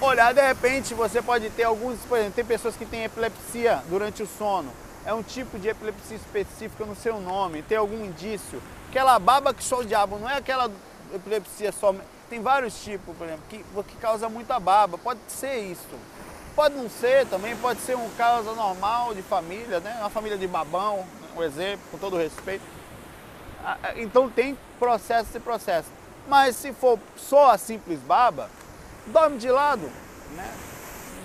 olhar, 0.00 0.34
de 0.34 0.42
repente 0.42 0.94
você 0.94 1.22
pode 1.22 1.48
ter 1.50 1.64
alguns, 1.64 1.98
por 2.00 2.18
exemplo, 2.18 2.34
tem 2.34 2.44
pessoas 2.44 2.76
que 2.76 2.84
têm 2.84 3.04
epilepsia 3.04 3.82
durante 3.88 4.22
o 4.22 4.26
sono. 4.26 4.70
É 5.04 5.14
um 5.14 5.22
tipo 5.22 5.58
de 5.58 5.68
epilepsia 5.68 6.16
específica 6.16 6.84
no 6.84 6.96
seu 6.96 7.20
nome, 7.20 7.62
tem 7.62 7.78
algum 7.78 8.04
indício. 8.04 8.60
Aquela 8.88 9.18
baba 9.18 9.54
que 9.54 9.62
só 9.62 9.80
o 9.80 9.84
diabo, 9.84 10.18
não 10.18 10.28
é 10.28 10.36
aquela 10.36 10.70
epilepsia 11.14 11.72
só. 11.72 11.94
Tem 12.28 12.40
vários 12.40 12.82
tipos, 12.82 13.16
por 13.16 13.24
exemplo, 13.26 13.44
que, 13.48 13.64
que 13.84 13.96
causa 13.96 14.28
muita 14.28 14.58
baba. 14.58 14.98
Pode 14.98 15.20
ser 15.28 15.58
isso. 15.58 15.96
Pode 16.56 16.74
não 16.74 16.88
ser 16.88 17.26
também, 17.26 17.54
pode 17.56 17.80
ser 17.80 17.96
um 17.96 18.08
causa 18.16 18.52
normal 18.52 19.14
de 19.14 19.22
família, 19.22 19.78
né? 19.78 19.96
Uma 20.00 20.10
família 20.10 20.38
de 20.38 20.46
babão, 20.46 21.06
um 21.36 21.42
exemplo, 21.42 21.84
com 21.90 21.98
todo 21.98 22.16
respeito. 22.16 22.64
Ah, 23.62 23.76
ah, 23.82 23.92
então 23.96 24.28
tem 24.28 24.56
processo 24.78 25.36
e 25.36 25.40
processo. 25.40 25.88
Mas 26.26 26.56
se 26.56 26.72
for 26.72 26.98
só 27.16 27.50
a 27.50 27.58
simples 27.58 28.00
baba, 28.00 28.50
dorme 29.06 29.38
de 29.38 29.50
lado, 29.50 29.90
né? 30.34 30.54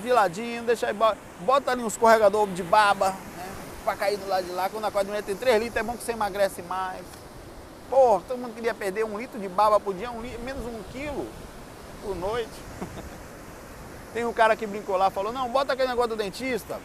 De 0.02 0.12
ladinho, 0.12 0.64
deixa 0.64 0.88
aí, 0.88 0.96
bota 1.42 1.72
ali 1.72 1.84
um 1.84 1.88
escorregador 1.88 2.48
de 2.48 2.64
baba, 2.64 3.10
né? 3.10 3.50
Pra 3.84 3.96
cair 3.96 4.18
do 4.18 4.28
lado 4.28 4.46
de 4.46 4.52
lá. 4.52 4.70
Quando 4.70 4.86
a 4.86 4.92
quadrilha 4.92 5.22
tem 5.22 5.36
3 5.36 5.62
litros, 5.62 5.78
é 5.78 5.84
bom 5.84 5.96
que 5.96 6.04
você 6.04 6.14
emagrece 6.14 6.62
mais. 6.64 7.04
Pô, 7.90 8.22
todo 8.28 8.38
mundo 8.38 8.56
queria 8.56 8.74
perder 8.74 9.04
um 9.04 9.18
litro 9.18 9.40
de 9.40 9.50
baba 9.50 9.80
por 9.80 9.94
dia, 9.94 10.10
um 10.10 10.22
litro, 10.22 10.40
menos 10.42 10.66
um 10.66 10.82
quilo 10.92 11.28
por 12.02 12.16
noite. 12.16 12.50
Tem 14.14 14.26
um 14.26 14.34
cara 14.34 14.56
que 14.56 14.68
brincou 14.68 14.98
lá, 14.98 15.10
falou, 15.10 15.32
não, 15.32 15.50
bota 15.50 15.74
aquele 15.74 15.88
negócio 15.88 16.10
do 16.10 16.16
dentista, 16.18 16.80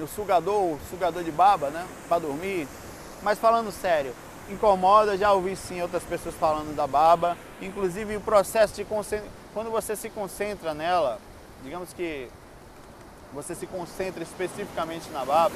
o 0.00 0.06
sugador, 0.06 0.74
o 0.74 0.80
sugador 0.88 1.24
de 1.24 1.32
baba, 1.32 1.70
né? 1.70 1.86
Pra 2.08 2.18
dormir. 2.18 2.68
Mas 3.22 3.38
falando 3.38 3.72
sério, 3.72 4.14
incomoda, 4.50 5.16
já 5.16 5.32
ouvi 5.32 5.56
sim 5.56 5.80
outras 5.80 6.02
pessoas 6.02 6.34
falando 6.34 6.74
da 6.74 6.86
baba. 6.86 7.36
Inclusive 7.60 8.16
o 8.16 8.20
processo 8.20 8.74
de 8.74 8.84
quando 8.84 9.70
você 9.70 9.96
se 9.96 10.10
concentra 10.10 10.74
nela, 10.74 11.18
digamos 11.62 11.92
que 11.92 12.28
você 13.32 13.54
se 13.54 13.66
concentra 13.66 14.22
especificamente 14.22 15.08
na 15.10 15.24
baba, 15.24 15.54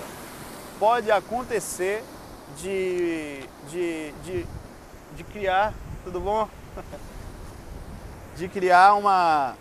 pode 0.79 1.11
acontecer 1.11 2.05
de, 2.57 3.41
de, 3.71 4.13
de, 4.25 4.47
de 5.17 5.25
criar, 5.25 5.75
tudo 6.05 6.21
bom? 6.21 6.49
de 8.37 8.49
criar 8.49 8.95
uma, 8.95 9.57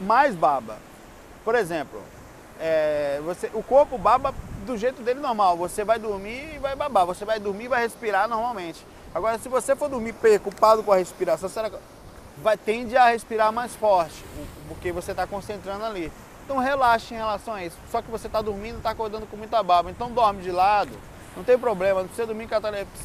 mais 0.00 0.34
baba. 0.34 0.78
Por 1.44 1.54
exemplo, 1.54 2.02
é, 2.60 3.20
você, 3.24 3.50
o 3.52 3.62
corpo 3.62 3.98
baba 3.98 4.34
do 4.68 4.76
jeito 4.76 5.02
dele 5.02 5.18
normal. 5.18 5.56
Você 5.56 5.82
vai 5.82 5.98
dormir 5.98 6.54
e 6.54 6.58
vai 6.58 6.76
babar. 6.76 7.06
Você 7.06 7.24
vai 7.24 7.40
dormir 7.40 7.64
e 7.64 7.68
vai 7.68 7.82
respirar 7.82 8.28
normalmente. 8.28 8.84
Agora, 9.14 9.38
se 9.38 9.48
você 9.48 9.74
for 9.74 9.88
dormir 9.88 10.12
preocupado 10.12 10.82
com 10.82 10.92
a 10.92 10.96
respiração, 10.96 11.48
você 11.48 11.72
vai, 12.42 12.56
tende 12.56 12.96
a 12.96 13.08
respirar 13.08 13.50
mais 13.50 13.74
forte, 13.74 14.22
porque 14.68 14.92
você 14.92 15.10
está 15.10 15.26
concentrando 15.26 15.84
ali. 15.84 16.12
Então 16.44 16.58
relaxe 16.58 17.14
em 17.14 17.16
relação 17.16 17.54
a 17.54 17.64
isso. 17.64 17.76
Só 17.90 18.00
que 18.00 18.10
você 18.10 18.26
está 18.26 18.40
dormindo, 18.40 18.76
está 18.76 18.90
acordando 18.90 19.26
com 19.26 19.36
muita 19.36 19.62
baba. 19.62 19.90
Então 19.90 20.10
dorme 20.10 20.42
de 20.42 20.50
lado, 20.50 20.92
não 21.36 21.42
tem 21.42 21.58
problema. 21.58 22.00
Não 22.00 22.06
precisa 22.06 22.26
dormir 22.26 22.48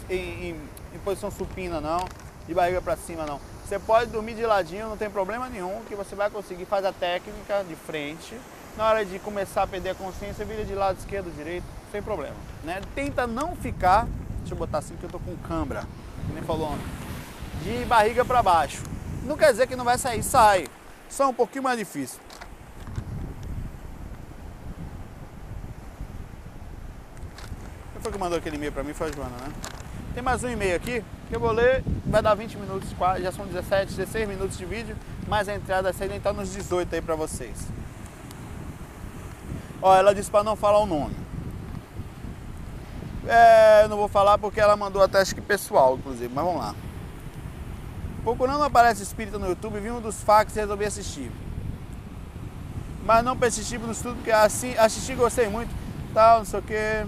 em, 0.10 0.16
em, 0.16 0.70
em 0.94 1.00
posição 1.00 1.32
supina, 1.32 1.82
não. 1.82 2.06
De 2.46 2.54
barriga 2.54 2.82
para 2.82 2.98
cima, 2.98 3.26
não. 3.26 3.40
Você 3.66 3.80
pode 3.80 4.12
dormir 4.12 4.36
de 4.36 4.46
ladinho, 4.46 4.90
não 4.90 4.98
tem 4.98 5.10
problema 5.10 5.48
nenhum, 5.48 5.82
que 5.88 5.96
você 5.96 6.14
vai 6.14 6.30
conseguir. 6.30 6.66
Faz 6.66 6.86
a 6.86 6.92
técnica 6.92 7.64
de 7.64 7.76
frente. 7.76 8.38
Na 8.76 8.90
hora 8.90 9.06
de 9.06 9.20
começar 9.20 9.64
a 9.64 9.68
perder 9.68 9.92
a 9.92 9.96
consciência, 9.96 10.44
vira 10.44 10.66
de 10.66 10.74
lado 10.74 10.98
esquerdo, 10.98 11.32
direito, 11.36 11.66
sem 11.92 12.02
problema. 12.02 12.36
Né? 12.64 12.82
Tenta 12.96 13.28
não 13.28 13.56
ficar, 13.56 14.08
deixa 14.40 14.56
eu 14.56 14.58
botar 14.58 14.80
assim 14.80 14.96
que 14.96 15.04
eu 15.04 15.10
tô 15.10 15.20
com 15.20 15.36
cãibra, 15.38 15.86
que 16.26 16.34
nem 16.34 16.42
falou 16.42 16.72
ontem, 16.72 16.86
de 17.62 17.86
barriga 17.86 18.26
para 18.26 18.42
baixo. 18.42 18.82
Não 19.24 19.38
quer 19.38 19.52
dizer 19.52 19.68
que 19.68 19.76
não 19.76 19.86
vai 19.86 19.98
sair, 20.00 20.24
sai. 20.24 20.66
Só 21.08 21.30
um 21.30 21.34
pouquinho 21.34 21.64
mais 21.64 21.78
difícil. 21.78 22.20
Quem 27.94 28.02
foi 28.02 28.12
que 28.12 28.18
mandou 28.18 28.40
aquele 28.40 28.56
e-mail 28.56 28.72
para 28.72 28.84
mim? 28.84 28.94
Foi 28.94 29.10
a 29.10 29.12
Joana, 29.12 29.38
né? 29.38 29.54
Tem 30.16 30.24
mais 30.24 30.44
um 30.44 30.50
e-mail 30.50 30.76
aqui 30.76 31.04
que 31.30 31.36
eu 31.36 31.40
vou 31.40 31.52
ler, 31.52 31.84
vai 32.06 32.24
dar 32.24 32.34
20 32.34 32.58
minutos, 32.58 32.90
já 33.22 33.32
são 33.32 33.46
17, 33.46 33.94
16 33.94 34.28
minutos 34.28 34.58
de 34.58 34.66
vídeo, 34.66 34.98
mas 35.28 35.48
a 35.48 35.56
entrada 35.56 35.84
vai 35.84 35.94
ser 35.94 36.14
então 36.16 36.34
nos 36.34 36.52
18 36.52 36.94
aí 36.96 37.02
para 37.02 37.16
vocês. 37.16 37.68
Ó, 39.84 39.94
ela 39.94 40.16
disse 40.16 40.32
para 40.32 40.46
não 40.46 40.56
falar 40.56 40.80
o 40.80 40.86
nome. 40.86 41.14
É, 43.28 43.86
não 43.90 43.98
vou 43.98 44.08
falar 44.08 44.38
porque 44.38 44.62
ela 44.62 44.78
mandou 44.78 45.04
até 45.04 45.20
acho 45.20 45.36
que 45.36 45.42
pessoal, 45.42 45.98
inclusive, 45.98 46.34
mas 46.34 46.46
vamos 46.46 46.62
lá. 46.62 46.74
Procurando 48.24 48.64
Aparece 48.64 49.04
Espírita 49.04 49.38
no 49.38 49.50
YouTube, 49.50 49.82
vi 49.82 49.92
um 49.92 50.00
dos 50.00 50.24
fax 50.24 50.56
e 50.56 50.62
resolvi 50.62 50.86
assistir. 50.86 51.30
Mas 53.06 53.26
não 53.26 53.36
persisti 53.36 53.78
no 53.78 53.92
estudo, 53.92 54.16
porque 54.16 54.32
assim, 54.32 54.74
assisti 54.78 55.16
gostei 55.16 55.50
muito, 55.50 55.70
tal, 56.14 56.40
não 56.40 56.46
sei 56.46 56.60
o 56.60 56.64
que. 56.64 57.06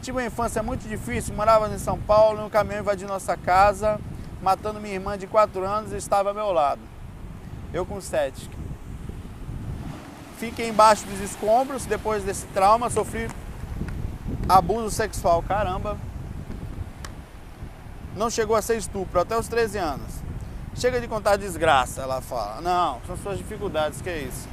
Tive 0.00 0.18
uma 0.18 0.24
infância 0.24 0.62
muito 0.62 0.88
difícil, 0.88 1.34
morava 1.34 1.68
em 1.68 1.78
São 1.78 1.98
Paulo, 1.98 2.42
e 2.42 2.44
um 2.44 2.48
caminhão 2.48 2.82
invadiu 2.82 3.08
nossa 3.08 3.36
casa, 3.36 4.00
matando 4.40 4.80
minha 4.80 4.94
irmã 4.94 5.18
de 5.18 5.26
4 5.26 5.64
anos 5.64 5.90
e 5.90 5.96
estava 5.96 6.28
ao 6.28 6.34
meu 6.34 6.52
lado. 6.52 6.80
Eu 7.72 7.84
com 7.84 8.00
7. 8.00 8.48
Fiquei 10.38 10.68
embaixo 10.68 11.04
dos 11.06 11.20
escombros, 11.20 11.86
depois 11.86 12.24
desse 12.24 12.46
trauma, 12.46 12.90
sofri 12.90 13.28
abuso 14.48 14.90
sexual, 14.90 15.42
caramba. 15.42 15.96
Não 18.16 18.30
chegou 18.30 18.56
a 18.56 18.62
ser 18.62 18.76
estupro, 18.76 19.20
até 19.20 19.36
os 19.38 19.48
13 19.48 19.78
anos. 19.78 20.12
Chega 20.76 21.00
de 21.00 21.06
contar 21.06 21.36
desgraça, 21.36 22.02
ela 22.02 22.20
fala. 22.20 22.60
Não, 22.60 23.00
são 23.06 23.16
suas 23.16 23.38
dificuldades, 23.38 24.00
que 24.00 24.08
é 24.08 24.18
isso. 24.18 24.48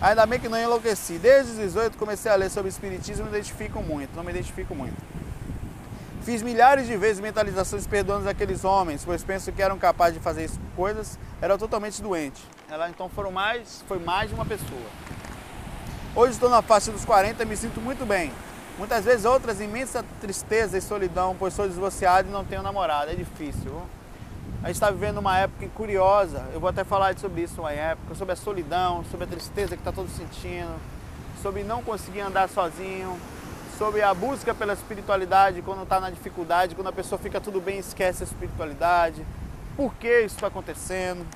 Ainda 0.00 0.26
bem 0.26 0.38
que 0.38 0.48
não 0.48 0.58
enlouqueci. 0.58 1.18
Desde 1.18 1.52
os 1.52 1.58
18 1.58 1.96
comecei 1.96 2.30
a 2.30 2.34
ler 2.34 2.50
sobre 2.50 2.68
espiritismo 2.68 3.26
e 3.26 3.30
me 3.30 3.36
identifico 3.36 3.82
muito, 3.82 4.14
não 4.14 4.22
me 4.22 4.30
identifico 4.30 4.74
muito. 4.74 4.96
Fiz 6.26 6.42
milhares 6.42 6.88
de 6.88 6.96
vezes 6.96 7.20
mentalizações 7.20 7.86
perdoando 7.86 8.28
aqueles 8.28 8.64
homens, 8.64 9.04
pois 9.04 9.22
penso 9.22 9.52
que 9.52 9.62
eram 9.62 9.78
capazes 9.78 10.14
de 10.14 10.20
fazer 10.20 10.46
isso, 10.46 10.58
coisas, 10.74 11.16
era 11.40 11.56
totalmente 11.56 12.02
doente. 12.02 12.42
Ela 12.68 12.90
então 12.90 13.08
foram 13.08 13.30
mais, 13.30 13.84
foi 13.86 14.00
mais 14.00 14.28
de 14.28 14.34
uma 14.34 14.44
pessoa. 14.44 14.90
Hoje 16.16 16.32
estou 16.32 16.50
na 16.50 16.62
faixa 16.62 16.90
dos 16.90 17.04
40 17.04 17.40
e 17.40 17.46
me 17.46 17.56
sinto 17.56 17.80
muito 17.80 18.04
bem. 18.04 18.32
Muitas 18.76 19.04
vezes 19.04 19.24
outras 19.24 19.60
imensa 19.60 20.04
tristeza 20.20 20.76
e 20.76 20.80
solidão, 20.80 21.36
pois 21.38 21.54
sou 21.54 21.68
divorciado 21.68 22.28
e 22.28 22.32
não 22.32 22.44
tenho 22.44 22.60
namorado. 22.60 23.12
É 23.12 23.14
difícil. 23.14 23.80
A 24.64 24.66
gente 24.66 24.74
está 24.78 24.90
vivendo 24.90 25.18
uma 25.18 25.38
época 25.38 25.68
curiosa, 25.76 26.44
eu 26.52 26.58
vou 26.58 26.68
até 26.68 26.82
falar 26.82 27.16
sobre 27.16 27.42
isso 27.42 27.60
uma 27.60 27.70
época, 27.70 28.16
sobre 28.16 28.32
a 28.32 28.36
solidão, 28.36 29.04
sobre 29.12 29.26
a 29.26 29.28
tristeza 29.28 29.76
que 29.76 29.80
está 29.80 29.92
todos 29.92 30.10
sentindo, 30.10 30.74
sobre 31.40 31.62
não 31.62 31.84
conseguir 31.84 32.22
andar 32.22 32.48
sozinho, 32.48 33.16
sobre 33.78 34.02
a 34.02 34.14
busca 34.14 34.54
pela 34.54 34.72
espiritualidade 34.72 35.62
quando 35.62 35.82
está 35.82 36.00
na 36.00 36.10
dificuldade, 36.10 36.74
quando 36.74 36.88
a 36.88 36.92
pessoa 36.92 37.18
fica 37.18 37.40
tudo 37.40 37.60
bem 37.60 37.78
esquece 37.78 38.22
a 38.22 38.26
espiritualidade, 38.26 39.24
por 39.76 39.94
que 39.94 40.20
isso 40.20 40.36
está 40.36 40.46
acontecendo. 40.46 41.26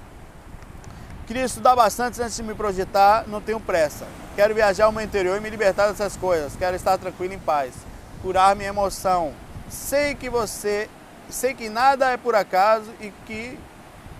Queria 1.26 1.44
estudar 1.44 1.76
bastante 1.76 2.20
antes 2.20 2.36
de 2.36 2.42
me 2.42 2.54
projetar, 2.54 3.24
não 3.28 3.40
tenho 3.40 3.60
pressa. 3.60 4.06
Quero 4.34 4.54
viajar 4.54 4.86
ao 4.86 4.92
meu 4.92 5.02
interior 5.02 5.36
e 5.36 5.40
me 5.40 5.50
libertar 5.50 5.88
dessas 5.88 6.16
coisas, 6.16 6.56
quero 6.56 6.74
estar 6.74 6.96
tranquilo 6.98 7.34
em 7.34 7.38
paz, 7.38 7.74
curar 8.22 8.56
minha 8.56 8.70
emoção. 8.70 9.32
Sei 9.68 10.14
que 10.14 10.28
você 10.28 10.88
sei 11.28 11.54
que 11.54 11.68
nada 11.68 12.10
é 12.10 12.16
por 12.16 12.34
acaso 12.34 12.90
e 13.00 13.12
que 13.26 13.58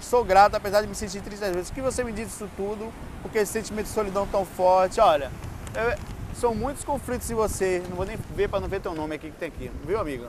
sou 0.01 0.25
grato, 0.25 0.55
apesar 0.55 0.81
de 0.83 0.87
me 0.87 0.95
sentir 0.95 1.21
triste 1.21 1.45
às 1.45 1.55
vezes. 1.55 1.71
que 1.71 1.81
você 1.81 2.05
me 2.05 2.13
diz 2.13 2.29
isso 2.29 2.49
tudo? 2.57 2.93
Porque 3.23 3.39
esse 3.39 3.53
sentimento 3.53 3.87
de 3.87 3.93
solidão 3.93 4.27
tão 4.27 4.45
forte. 4.45 5.01
Olha, 5.01 5.31
eu, 5.75 6.20
são 6.41 6.55
muitos 6.55 6.83
conflitos 6.83 7.31
em 7.31 7.35
você. 7.35 7.83
Não 7.89 7.97
vou 7.97 8.07
nem 8.07 8.17
ver 8.35 8.49
para 8.49 8.61
não 8.61 8.69
ver 8.69 8.81
teu 8.81 8.95
nome 8.95 9.15
aqui 9.15 9.31
que 9.31 9.37
tem 9.37 9.49
aqui, 9.49 9.71
viu, 9.87 10.01
amiga? 10.01 10.29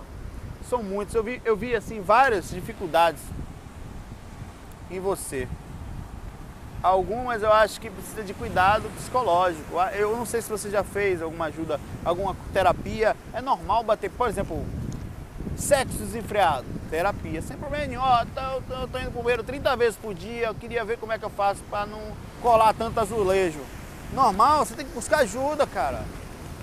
São 0.69 0.83
muitos. 0.83 1.15
Eu 1.15 1.23
vi, 1.23 1.41
eu 1.45 1.55
vi 1.55 1.73
assim 1.73 2.01
várias 2.01 2.49
dificuldades 2.49 3.21
em 4.91 4.99
você. 4.99 5.47
Algumas 6.83 7.41
eu 7.43 7.53
acho 7.53 7.79
que 7.79 7.89
precisa 7.89 8.23
de 8.23 8.33
cuidado 8.33 8.89
psicológico. 8.97 9.79
Eu 9.93 10.17
não 10.17 10.25
sei 10.25 10.41
se 10.41 10.49
você 10.49 10.69
já 10.69 10.83
fez 10.83 11.21
alguma 11.21 11.45
ajuda, 11.45 11.79
alguma 12.03 12.35
terapia. 12.51 13.15
É 13.33 13.41
normal 13.41 13.83
bater, 13.83 14.09
por 14.09 14.27
exemplo, 14.27 14.65
Sexo 15.55 15.97
desenfreado, 15.97 16.65
terapia, 16.89 17.41
sem 17.41 17.55
problema 17.55 17.85
nenhum. 17.85 18.01
Ó, 18.01 18.25
tô, 18.25 18.61
tô, 18.61 18.87
tô 18.87 18.99
indo 18.99 19.11
pro 19.11 19.21
banheiro 19.21 19.43
30 19.43 19.75
vezes 19.75 19.95
por 19.95 20.13
dia, 20.13 20.47
eu 20.47 20.55
queria 20.55 20.83
ver 20.83 20.97
como 20.97 21.11
é 21.11 21.19
que 21.19 21.25
eu 21.25 21.29
faço 21.29 21.61
para 21.69 21.85
não 21.85 21.99
colar 22.41 22.73
tanto 22.73 22.99
azulejo. 22.99 23.59
Normal, 24.13 24.65
você 24.65 24.75
tem 24.75 24.85
que 24.85 24.93
buscar 24.93 25.19
ajuda, 25.19 25.65
cara. 25.65 26.03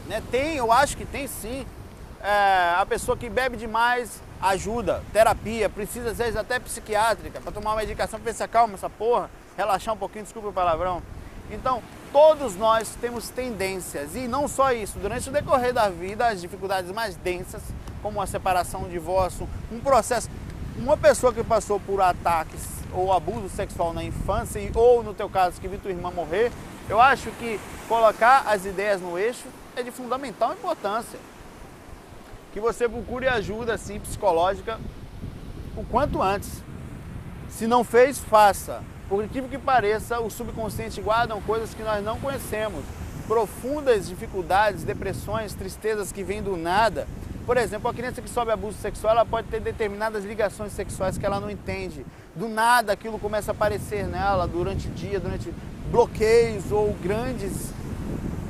Né? 0.06 0.22
Tem, 0.30 0.56
eu 0.56 0.70
acho 0.70 0.96
que 0.96 1.04
tem 1.04 1.26
sim. 1.26 1.66
É, 2.20 2.74
a 2.76 2.84
pessoa 2.86 3.16
que 3.16 3.30
bebe 3.30 3.56
demais 3.56 4.20
ajuda, 4.40 5.02
terapia, 5.12 5.68
precisa 5.68 6.10
às 6.10 6.18
vezes 6.18 6.36
até 6.36 6.58
psiquiátrica 6.58 7.40
para 7.40 7.52
tomar 7.52 7.70
uma 7.70 7.76
medicação 7.76 8.18
para 8.18 8.32
ver 8.32 8.36
se 8.36 8.42
acalma 8.42 8.74
essa 8.74 8.90
porra, 8.90 9.30
relaxar 9.56 9.94
um 9.94 9.96
pouquinho, 9.96 10.24
desculpa 10.24 10.48
o 10.48 10.52
palavrão. 10.52 11.02
Então, 11.50 11.82
todos 12.12 12.56
nós 12.56 12.96
temos 13.00 13.28
tendências 13.30 14.14
e 14.14 14.28
não 14.28 14.46
só 14.46 14.72
isso, 14.72 14.98
durante 14.98 15.28
o 15.28 15.32
decorrer 15.32 15.72
da 15.72 15.88
vida, 15.88 16.26
as 16.26 16.40
dificuldades 16.40 16.90
mais 16.92 17.16
densas 17.16 17.62
como 18.02 18.20
a 18.20 18.26
separação, 18.26 18.82
o 18.82 18.88
divórcio, 18.88 19.48
um 19.72 19.80
processo. 19.80 20.28
Uma 20.76 20.96
pessoa 20.96 21.32
que 21.32 21.42
passou 21.42 21.80
por 21.80 22.00
ataques 22.00 22.78
ou 22.92 23.12
abuso 23.12 23.48
sexual 23.48 23.92
na 23.92 24.04
infância, 24.04 24.60
ou 24.74 25.02
no 25.02 25.12
teu 25.12 25.28
caso 25.28 25.60
que 25.60 25.66
viu 25.66 25.78
tua 25.78 25.90
irmã 25.90 26.10
morrer, 26.10 26.52
eu 26.88 27.00
acho 27.00 27.30
que 27.32 27.60
colocar 27.88 28.44
as 28.46 28.64
ideias 28.64 29.00
no 29.00 29.18
eixo 29.18 29.46
é 29.76 29.82
de 29.82 29.90
fundamental 29.90 30.52
importância. 30.52 31.18
Que 32.52 32.60
você 32.60 32.88
procure 32.88 33.28
ajuda 33.28 33.74
assim, 33.74 34.00
psicológica 34.00 34.78
o 35.76 35.84
quanto 35.84 36.22
antes. 36.22 36.62
Se 37.48 37.66
não 37.66 37.84
fez, 37.84 38.18
faça. 38.18 38.82
Por 39.08 39.24
incrível 39.24 39.48
que 39.48 39.58
pareça, 39.58 40.20
o 40.20 40.30
subconsciente 40.30 41.00
guarda 41.00 41.34
coisas 41.46 41.72
que 41.74 41.82
nós 41.82 42.04
não 42.04 42.18
conhecemos. 42.18 42.84
Profundas 43.26 44.08
dificuldades, 44.08 44.84
depressões, 44.84 45.54
tristezas 45.54 46.10
que 46.10 46.22
vêm 46.22 46.42
do 46.42 46.56
nada 46.56 47.06
por 47.48 47.56
exemplo, 47.56 47.90
a 47.90 47.94
criança 47.94 48.20
que 48.20 48.28
sofre 48.28 48.52
abuso 48.52 48.76
sexual, 48.76 49.14
ela 49.14 49.24
pode 49.24 49.48
ter 49.48 49.58
determinadas 49.58 50.22
ligações 50.22 50.70
sexuais 50.70 51.16
que 51.16 51.24
ela 51.24 51.40
não 51.40 51.50
entende. 51.50 52.04
Do 52.36 52.46
nada 52.46 52.92
aquilo 52.92 53.18
começa 53.18 53.52
a 53.52 53.54
aparecer 53.54 54.06
nela 54.06 54.46
durante 54.46 54.86
o 54.86 54.90
dia, 54.90 55.18
durante 55.18 55.54
bloqueios 55.90 56.70
ou 56.70 56.94
grandes 57.02 57.72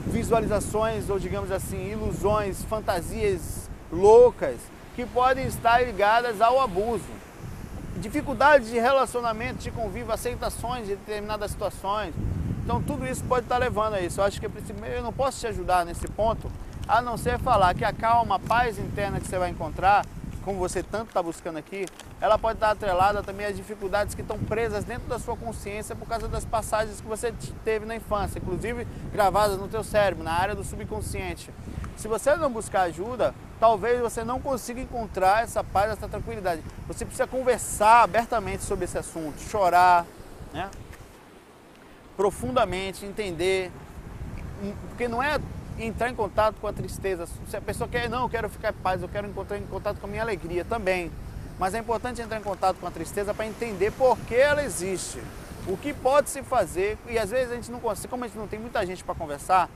visualizações, 0.07 1.09
ou 1.09 1.19
digamos 1.19 1.53
assim, 1.53 1.93
ilusões, 1.93 2.63
fantasias 2.65 3.69
loucas 3.93 4.57
que 4.97 5.07
podem 5.07 5.47
estar 5.47 5.85
ligadas 5.85 6.41
ao 6.41 6.61
abuso. 6.61 7.19
Dificuldades 7.97 8.69
de 8.69 8.79
relacionamento, 8.79 9.59
de 9.59 9.71
convívio, 9.71 10.13
aceitações 10.13 10.87
de 10.87 10.97
determinadas 10.97 11.51
situações. 11.51 12.15
Então 12.65 12.83
tudo 12.83 13.07
isso 13.07 13.25
pode 13.25 13.45
estar 13.45 13.59
levando 13.59 13.95
a 13.95 14.01
isso. 14.01 14.21
Eu 14.21 14.25
acho 14.25 14.41
que 14.41 14.47
eu 14.47 15.03
não 15.03 15.13
posso 15.13 15.41
te 15.41 15.47
ajudar 15.47 15.85
nesse 15.85 16.07
ponto, 16.09 16.51
a 16.87 17.03
não 17.03 17.17
ser 17.17 17.39
falar 17.39 17.75
que 17.75 17.85
a 17.85 17.93
calma, 17.93 18.37
a 18.37 18.39
paz 18.39 18.79
interna 18.79 19.21
que 19.21 19.27
você 19.27 19.39
vai 19.39 19.51
encontrar, 19.51 20.05
como 20.49 20.59
você 20.59 20.83
tanto 20.83 21.09
está 21.09 21.23
buscando 21.23 21.59
aqui, 21.59 21.85
ela 22.23 22.39
pode 22.39 22.57
estar 22.57 22.71
atrelada 22.71 23.23
também 23.23 23.45
às 23.45 23.55
dificuldades 23.55 24.15
que 24.15 24.23
estão 24.23 24.39
presas 24.39 24.83
dentro 24.83 25.07
da 25.07 25.19
sua 25.19 25.37
consciência 25.37 25.95
por 25.95 26.09
causa 26.09 26.27
das 26.27 26.43
passagens 26.43 27.03
que 27.03 27.07
você 27.07 27.35
teve 27.63 27.85
na 27.85 27.95
infância, 27.95 28.39
inclusive 28.39 28.87
gravadas 29.13 29.59
no 29.59 29.69
teu 29.69 29.85
cérebro, 29.85 30.25
na 30.25 30.33
área 30.33 30.55
do 30.55 30.65
subconsciente. 30.65 31.51
Se 31.99 32.09
você 32.09 32.35
não 32.35 32.51
buscar 32.51 32.85
ajuda, 32.85 33.35
talvez 33.61 34.01
você 34.01 34.25
não 34.25 34.41
consiga 34.41 34.81
encontrar 34.81 35.45
essa 35.45 35.63
paz, 35.63 35.93
essa 35.93 36.09
tranquilidade. 36.09 36.63
Você 36.87 37.05
precisa 37.05 37.27
conversar 37.27 38.05
abertamente 38.05 38.63
sobre 38.63 38.87
esse 38.87 38.97
assunto, 38.97 39.39
chorar, 39.43 40.07
né? 40.55 40.71
profundamente, 42.17 43.05
entender, 43.05 43.71
porque 44.89 45.09
não 45.09 45.23
é 45.23 45.39
entrar 45.79 46.11
em 46.11 46.15
contato 46.15 46.57
com 46.61 46.67
a 46.67 46.73
tristeza. 46.73 47.27
Se 47.49 47.57
a 47.57 47.61
pessoa 47.61 47.89
quer, 47.89 48.09
não, 48.09 48.23
eu 48.23 48.29
quero 48.29 48.49
ficar 48.49 48.71
em 48.71 48.75
paz, 48.75 49.03
eu 49.03 49.09
quero 49.09 49.27
entrar 49.27 49.59
em 49.59 49.67
contato 49.67 50.01
com 50.01 50.07
a 50.07 50.11
minha 50.11 50.23
alegria 50.23 50.65
também. 50.65 51.11
Mas 51.59 51.75
é 51.75 51.79
importante 51.79 52.21
entrar 52.23 52.39
em 52.39 52.43
contato 52.43 52.77
com 52.77 52.87
a 52.87 52.91
tristeza 52.91 53.35
para 53.35 53.47
entender 53.47 53.91
por 53.93 54.17
que 54.21 54.35
ela 54.35 54.63
existe. 54.63 55.19
o 55.69 55.77
que 55.77 55.93
pode 55.93 56.31
se 56.31 56.43
fazer, 56.43 56.97
e 57.09 57.19
às 57.19 57.31
vezes 57.31 57.53
a 57.53 57.55
gente 57.55 57.71
não 57.71 57.79
consegue, 57.79 58.09
como 58.09 58.25
a 58.25 58.27
gente 58.27 58.39
não 58.39 58.49
tem 58.49 58.59
muita 58.59 58.85
gente 58.87 59.05
para 59.05 59.15
conversar, 59.15 59.69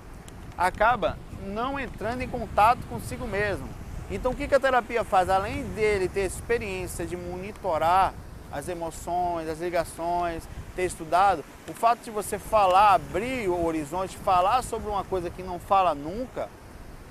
acaba 0.56 1.18
não 1.46 1.78
entrando 1.78 2.22
em 2.22 2.28
contato 2.28 2.80
consigo 2.88 3.26
mesmo. 3.26 3.68
Então 4.10 4.32
o 4.32 4.34
que 4.34 4.52
a 4.52 4.60
terapia 4.60 5.04
faz? 5.04 5.28
Além 5.28 5.64
dele 5.74 6.08
ter 6.08 6.22
experiência 6.22 7.04
de 7.04 7.16
monitorar 7.16 8.14
as 8.50 8.68
emoções, 8.68 9.48
as 9.48 9.60
ligações, 9.60 10.44
ter 10.74 10.84
estudado, 10.84 11.44
o 11.68 11.72
fato 11.72 12.00
de 12.02 12.10
você 12.10 12.38
falar, 12.38 12.94
abrir 12.94 13.48
o 13.48 13.64
horizonte, 13.64 14.16
falar 14.18 14.62
sobre 14.62 14.88
uma 14.88 15.04
coisa 15.04 15.30
que 15.30 15.42
não 15.42 15.58
fala 15.58 15.94
nunca, 15.94 16.48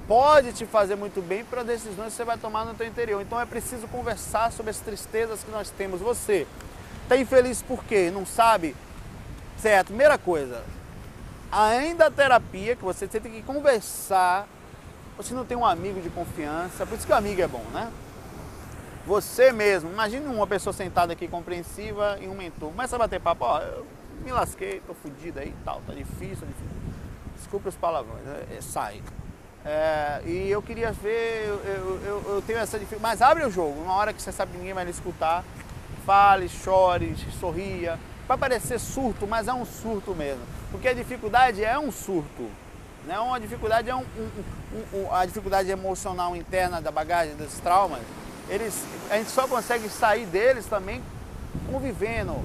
pode 0.07 0.53
te 0.53 0.65
fazer 0.65 0.95
muito 0.95 1.21
bem 1.21 1.43
para 1.45 1.63
decisões 1.63 2.09
que 2.09 2.17
você 2.17 2.23
vai 2.23 2.37
tomar 2.37 2.65
no 2.65 2.73
teu 2.73 2.87
interior. 2.87 3.21
Então 3.21 3.39
é 3.39 3.45
preciso 3.45 3.87
conversar 3.87 4.51
sobre 4.51 4.71
as 4.71 4.79
tristezas 4.79 5.43
que 5.43 5.51
nós 5.51 5.69
temos. 5.69 6.01
Você 6.01 6.47
está 7.03 7.15
infeliz 7.15 7.61
por 7.61 7.83
quê? 7.83 8.11
Não 8.13 8.25
sabe? 8.25 8.75
Certo, 9.57 9.87
primeira 9.87 10.17
coisa, 10.17 10.63
ainda 11.51 12.07
a 12.07 12.11
terapia, 12.11 12.75
que 12.75 12.83
você 12.83 13.07
tem 13.07 13.21
que 13.21 13.43
conversar, 13.43 14.47
você 15.15 15.35
não 15.35 15.45
tem 15.45 15.55
um 15.55 15.65
amigo 15.65 16.01
de 16.01 16.09
confiança, 16.09 16.85
por 16.85 16.97
isso 16.97 17.05
que 17.05 17.13
o 17.13 17.15
amigo 17.15 17.41
é 17.41 17.47
bom, 17.47 17.63
né? 17.71 17.91
Você 19.05 19.51
mesmo, 19.51 19.89
imagine 19.89 20.25
uma 20.27 20.45
pessoa 20.45 20.71
sentada 20.71 21.13
aqui 21.13 21.27
compreensiva 21.27 22.17
e 22.21 22.27
um 22.27 22.35
mentor. 22.35 22.69
Começa 22.69 22.95
a 22.95 22.99
bater 22.99 23.19
papo, 23.19 23.45
ó, 23.45 23.59
eu 23.59 23.85
me 24.23 24.31
lasquei, 24.31 24.81
tô 24.85 24.93
fudido 24.93 25.39
aí 25.39 25.49
e 25.49 25.63
tal, 25.65 25.81
tá 25.87 25.93
difícil, 25.93 26.37
tá 26.41 26.45
difícil. 26.45 26.81
Desculpa 27.35 27.69
os 27.69 27.75
palavrões, 27.75 28.21
é, 28.27 28.57
é, 28.57 28.61
sai. 28.61 29.01
É, 29.65 30.21
e 30.25 30.49
eu 30.49 30.61
queria 30.61 30.91
ver, 30.91 31.47
eu, 31.47 31.99
eu, 32.05 32.23
eu, 32.35 32.43
tenho 32.45 32.59
essa 32.59 32.77
dificuldade, 32.77 33.19
mas 33.19 33.21
abre 33.21 33.43
o 33.43 33.51
jogo, 33.51 33.81
uma 33.81 33.95
hora 33.95 34.13
que 34.13 34.21
você 34.21 34.31
sabe 34.31 34.51
que 34.51 34.57
ninguém 34.57 34.73
vai 34.73 34.85
lhe 34.85 34.91
escutar, 34.91 35.43
fale, 36.05 36.47
chore, 36.47 37.15
sorria. 37.39 37.99
Vai 38.27 38.37
parecer 38.37 38.79
surto, 38.79 39.27
mas 39.27 39.47
é 39.47 39.53
um 39.53 39.65
surto 39.65 40.15
mesmo. 40.15 40.41
Porque 40.71 40.87
a 40.87 40.93
dificuldade 40.93 41.63
é 41.63 41.77
um 41.77 41.91
surto. 41.91 42.49
Né? 43.05 43.19
Uma 43.19 43.39
dificuldade 43.39 43.89
é 43.89 43.95
um, 43.95 44.05
um, 44.17 44.99
um, 44.99 45.13
a 45.13 45.25
dificuldade 45.25 45.69
emocional 45.69 46.35
interna 46.35 46.81
da 46.81 46.91
bagagem, 46.91 47.35
dos 47.35 47.59
traumas, 47.59 47.99
eles, 48.51 48.85
a 49.09 49.15
gente 49.15 49.31
só 49.31 49.47
consegue 49.47 49.87
sair 49.87 50.25
deles 50.25 50.65
também 50.65 51.01
convivendo, 51.71 52.35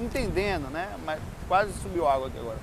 entendendo, 0.00 0.70
né? 0.70 0.88
Mas 1.04 1.20
quase 1.46 1.70
subiu 1.82 2.08
água 2.08 2.28
aqui 2.28 2.38
agora. 2.38 2.56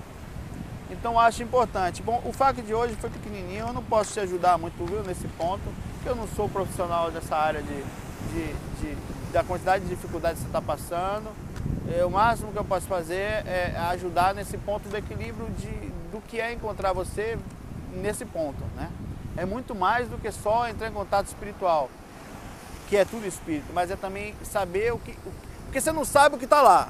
Então 0.90 1.20
acho 1.20 1.44
importante. 1.44 2.02
Bom, 2.02 2.20
o 2.26 2.34
FAQ 2.34 2.64
de 2.64 2.74
hoje 2.74 2.96
foi 2.96 3.12
pequenininho, 3.12 3.68
eu 3.68 3.74
não 3.74 3.84
posso 3.84 4.14
te 4.14 4.20
ajudar 4.20 4.58
muito 4.58 4.84
viu, 4.84 5.04
nesse 5.04 5.28
ponto, 5.28 5.62
porque 5.94 6.10
eu 6.10 6.16
não 6.16 6.28
sou 6.30 6.50
profissional 6.50 7.12
dessa 7.12 7.36
área 7.36 7.62
de, 7.62 7.84
de, 8.34 8.54
de 8.82 8.98
da 9.32 9.44
quantidade 9.44 9.84
de 9.86 9.92
dificuldades 9.92 10.40
que 10.40 10.46
você 10.46 10.50
está 10.50 10.62
passando. 10.62 11.30
É, 11.96 12.04
o 12.04 12.10
máximo 12.10 12.52
que 12.52 12.58
eu 12.58 12.66
posso 12.66 12.88
fazer 12.88 13.46
é 13.46 13.76
ajudar 13.92 14.34
nesse 14.34 14.58
ponto 14.58 14.90
do 14.90 14.98
equilíbrio 14.98 15.48
de, 15.52 15.70
do 16.12 16.20
que 16.28 16.42
é 16.42 16.52
encontrar 16.52 16.94
você 16.94 17.38
nesse 17.94 18.26
ponto, 18.26 18.64
né? 18.76 18.90
É 19.38 19.46
muito 19.46 19.76
mais 19.76 20.10
do 20.10 20.18
que 20.18 20.32
só 20.32 20.68
entrar 20.68 20.88
em 20.88 20.92
contato 20.92 21.28
espiritual 21.28 21.90
que 22.92 22.98
é 22.98 23.06
tudo 23.06 23.26
espírito, 23.26 23.72
mas 23.74 23.90
é 23.90 23.96
também 23.96 24.36
saber 24.44 24.92
o 24.92 25.00
que. 25.00 25.18
Porque 25.64 25.80
você 25.80 25.94
não 25.94 26.04
sabe 26.04 26.36
o 26.36 26.38
que 26.38 26.44
está 26.44 26.62
lá. 26.62 26.90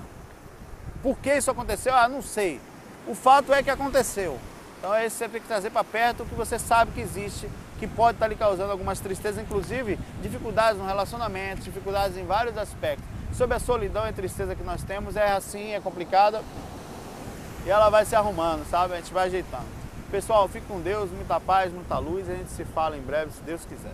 Por 1.03 1.15
que 1.19 1.31
isso 1.31 1.51
aconteceu? 1.51 1.95
Ah, 1.95 2.09
não 2.09 2.23
sei. 2.23 2.59
O 3.07 3.13
fato 3.13 3.53
é 3.53 3.61
que 3.61 3.69
aconteceu. 3.69 4.39
Então 4.79 4.91
é 4.95 5.05
isso 5.05 5.17
que 5.17 5.25
você 5.25 5.29
tem 5.29 5.41
que 5.41 5.47
trazer 5.47 5.69
para 5.69 5.83
perto 5.83 6.23
o 6.23 6.25
que 6.25 6.33
você 6.33 6.57
sabe 6.57 6.91
que 6.93 7.01
existe, 7.01 7.47
que 7.77 7.85
pode 7.85 8.15
estar 8.15 8.25
tá 8.25 8.29
lhe 8.29 8.35
causando 8.35 8.71
algumas 8.71 8.99
tristezas, 8.99 9.43
inclusive 9.43 9.99
dificuldades 10.23 10.81
no 10.81 10.87
relacionamento, 10.87 11.61
dificuldades 11.61 12.17
em 12.17 12.25
vários 12.25 12.57
aspectos. 12.57 13.05
Sobre 13.37 13.55
a 13.55 13.59
solidão 13.59 14.07
e 14.07 14.11
tristeza 14.11 14.55
que 14.55 14.63
nós 14.63 14.81
temos, 14.81 15.15
é 15.15 15.33
assim, 15.33 15.73
é 15.73 15.79
complicada 15.79 16.41
e 17.63 17.69
ela 17.69 17.91
vai 17.91 18.05
se 18.05 18.15
arrumando, 18.15 18.67
sabe? 18.67 18.95
A 18.95 18.97
gente 18.97 19.13
vai 19.13 19.27
ajeitando. 19.27 19.67
Pessoal, 20.09 20.47
fique 20.47 20.65
com 20.65 20.81
Deus, 20.81 21.11
muita 21.11 21.39
paz, 21.39 21.71
muita 21.71 21.99
luz. 21.99 22.27
A 22.27 22.33
gente 22.33 22.49
se 22.49 22.65
fala 22.65 22.97
em 22.97 23.01
breve, 23.01 23.31
se 23.31 23.41
Deus 23.43 23.63
quiser. 23.65 23.93